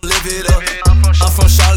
[0.03, 0.63] live it up.
[1.21, 1.72] I'm from Charlotte,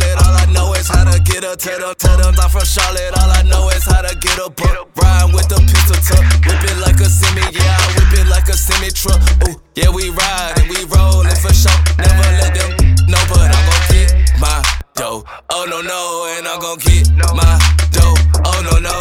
[0.91, 1.57] all I know is get her.
[1.57, 3.13] Tell them, tell them I'm from Charlotte.
[3.19, 4.91] All I know is how to get a book.
[4.97, 6.25] Ride with the pistol tuck.
[6.47, 9.21] Whip it like a semi, yeah, I whip it like a semi truck.
[9.49, 11.75] Ooh, yeah, we ride and we rollin' for sure.
[11.99, 12.71] Never let them
[13.09, 14.63] know, but I'm gon' get my
[14.95, 15.25] dough.
[15.51, 17.59] Oh no, no, and I'm gon' get my
[17.91, 18.17] dough.
[18.45, 18.97] Oh no, no.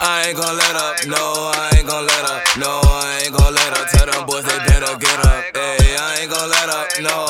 [0.00, 3.52] I ain't gon' let up, no, I ain't gon' let up, no, I ain't gon'
[3.52, 3.86] let up.
[3.92, 7.29] Tell them boys they better get up, hey, I ain't gon' let up, no,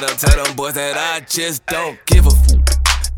[0.00, 0.18] I ain't gon' let up.
[0.18, 2.70] Tell them boys that I just don't give a a f.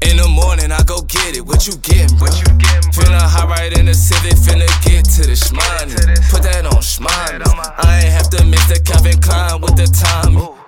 [0.02, 1.46] In the morning, I go get it.
[1.46, 2.26] What you gettin', bro?
[2.26, 3.04] What you gettin', bro?
[3.04, 5.94] Finna hop right in the Civic, finna get to the shmoney.
[6.30, 7.46] Put that on shmoney.
[7.78, 10.42] I ain't have to miss the Calvin Klein with the Tommy.
[10.42, 10.58] Ooh,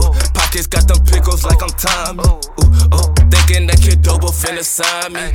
[0.00, 0.12] ooh.
[0.32, 2.24] Pockets got them pickles like I'm Tommy.
[2.24, 3.17] Ooh, ooh.
[4.28, 5.32] That finna sign me.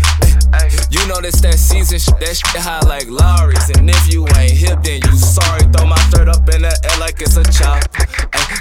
[0.94, 3.70] You know this that season shit, that shit high like Lowry's.
[3.74, 5.66] And if you ain't hip, then you sorry.
[5.74, 7.90] Throw my shirt up in the air like it's a chop.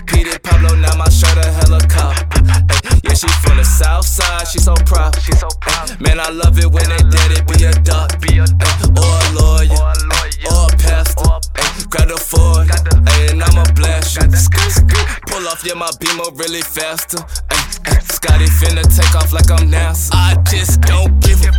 [0.09, 2.49] Peter Pablo, now my shirt a helicopter.
[3.05, 5.20] Yeah, she from the south side, she so proud.
[5.20, 6.01] She so proud.
[6.01, 7.45] Man, I love it when they did it.
[7.45, 9.68] Be a duck, be a duck, or a lawyer,
[10.49, 11.41] or a pastor.
[11.93, 14.24] Grab the Ford, ay, and I'ma blast you.
[15.28, 17.20] Pull off, yeah, my beamer really faster.
[17.53, 20.09] Ay, ay, Scotty finna take off like I'm NASA.
[20.16, 21.53] I just don't give a.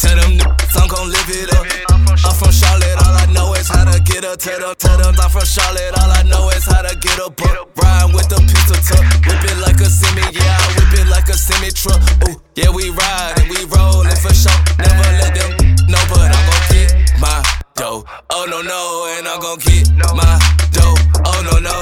[0.00, 1.68] Tell them niggas I'm gon' live it up.
[1.92, 4.38] I'm from Charlotte, all I know is how to get up.
[4.40, 7.68] Tell them, tell them I'm from Charlotte, all I know is how to get buck.
[7.76, 11.28] Ride with the pistol tuck, whip it like a semi, yeah, I whip it like
[11.28, 12.00] a semi truck.
[12.32, 14.56] Ooh, yeah, we ride and we rollin' for sure.
[14.80, 15.52] Never let them
[15.84, 18.04] know, but I'm gon' get my dough.
[18.28, 20.36] Oh no no, and I'm gon' get my
[20.70, 20.96] dough.
[21.24, 21.76] Oh no no,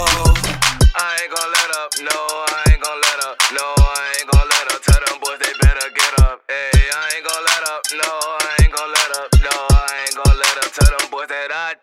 [0.95, 1.91] I ain't gon' let up.
[2.09, 2.19] No,
[2.55, 2.68] I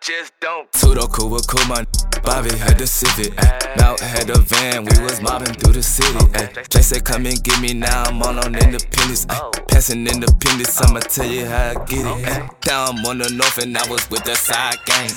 [0.01, 0.71] just don't.
[1.15, 1.85] Cool with cool, my
[2.23, 3.33] Bobby had the Civic.
[3.37, 3.75] Ay.
[3.77, 6.17] Mount had the van, we was mobbing through the city.
[6.33, 6.63] Ay.
[6.69, 9.25] Jay said, come and get me now, I'm all on independence.
[9.29, 9.39] Ay.
[9.39, 9.51] Oh.
[9.69, 12.27] Passing independence, I'ma tell you how I get it.
[12.27, 12.49] Ay.
[12.65, 15.11] Now I'm on the north and I was with the side gang.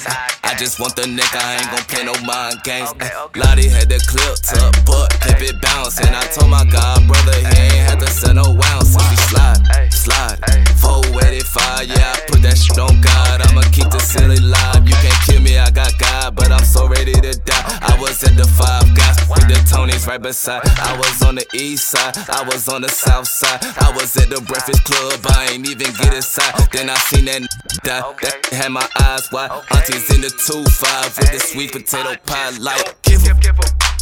[0.45, 2.93] I just want the neck, I ain't gon' play no mind games.
[3.35, 5.99] Lottie had the clip up, but kept it bounce.
[6.01, 8.95] And I told my god brother he ain't had to send no ounce.
[8.95, 10.68] If he slide, slide.
[10.89, 13.45] 485, yeah, I put that shit on God.
[13.45, 14.89] I'ma keep the silly live.
[14.89, 17.65] You can't kill me, I got God, but I'm so ready to die.
[17.85, 20.65] I was at the five guys with the Tonys right beside.
[20.65, 23.61] I was on the east side, I was on the south side.
[23.85, 26.57] I was at the breakfast club, I ain't even get inside.
[26.73, 27.45] Then I seen that
[27.85, 28.01] die.
[28.23, 29.51] That had my eyes wide.
[29.71, 32.57] Aunties in the 2-5 with the sweet potato pie.
[32.59, 33.39] Like, give 'em.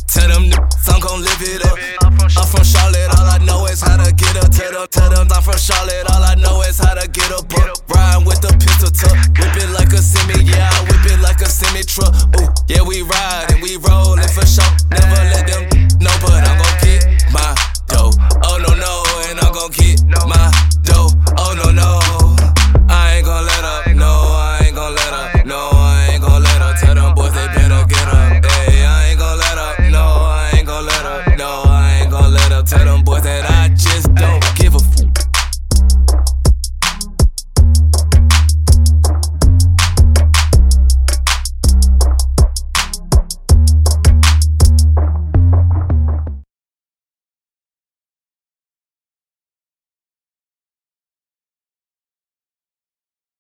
[0.07, 0.49] Tell them
[0.89, 2.16] I'm gon' live it up.
[2.35, 4.51] I'm from Charlotte, all I know is how to get up.
[4.51, 7.47] Tell them, tell them I'm from Charlotte, all I know is how to get up.
[7.87, 11.41] Ride with the pistol tuck, whip it like a semi, yeah, I whip it like
[11.41, 12.11] a semi truck.
[12.35, 14.67] Ooh, yeah, we ride and we rollin' for sure.
[14.91, 15.71] Never let them
[16.03, 17.55] know, but I'm gon' get my
[17.87, 18.11] dough.
[18.43, 18.93] Oh no no,
[19.31, 20.51] and I'm gon' get my
[20.83, 21.15] dough.
[21.39, 22.03] Oh no no,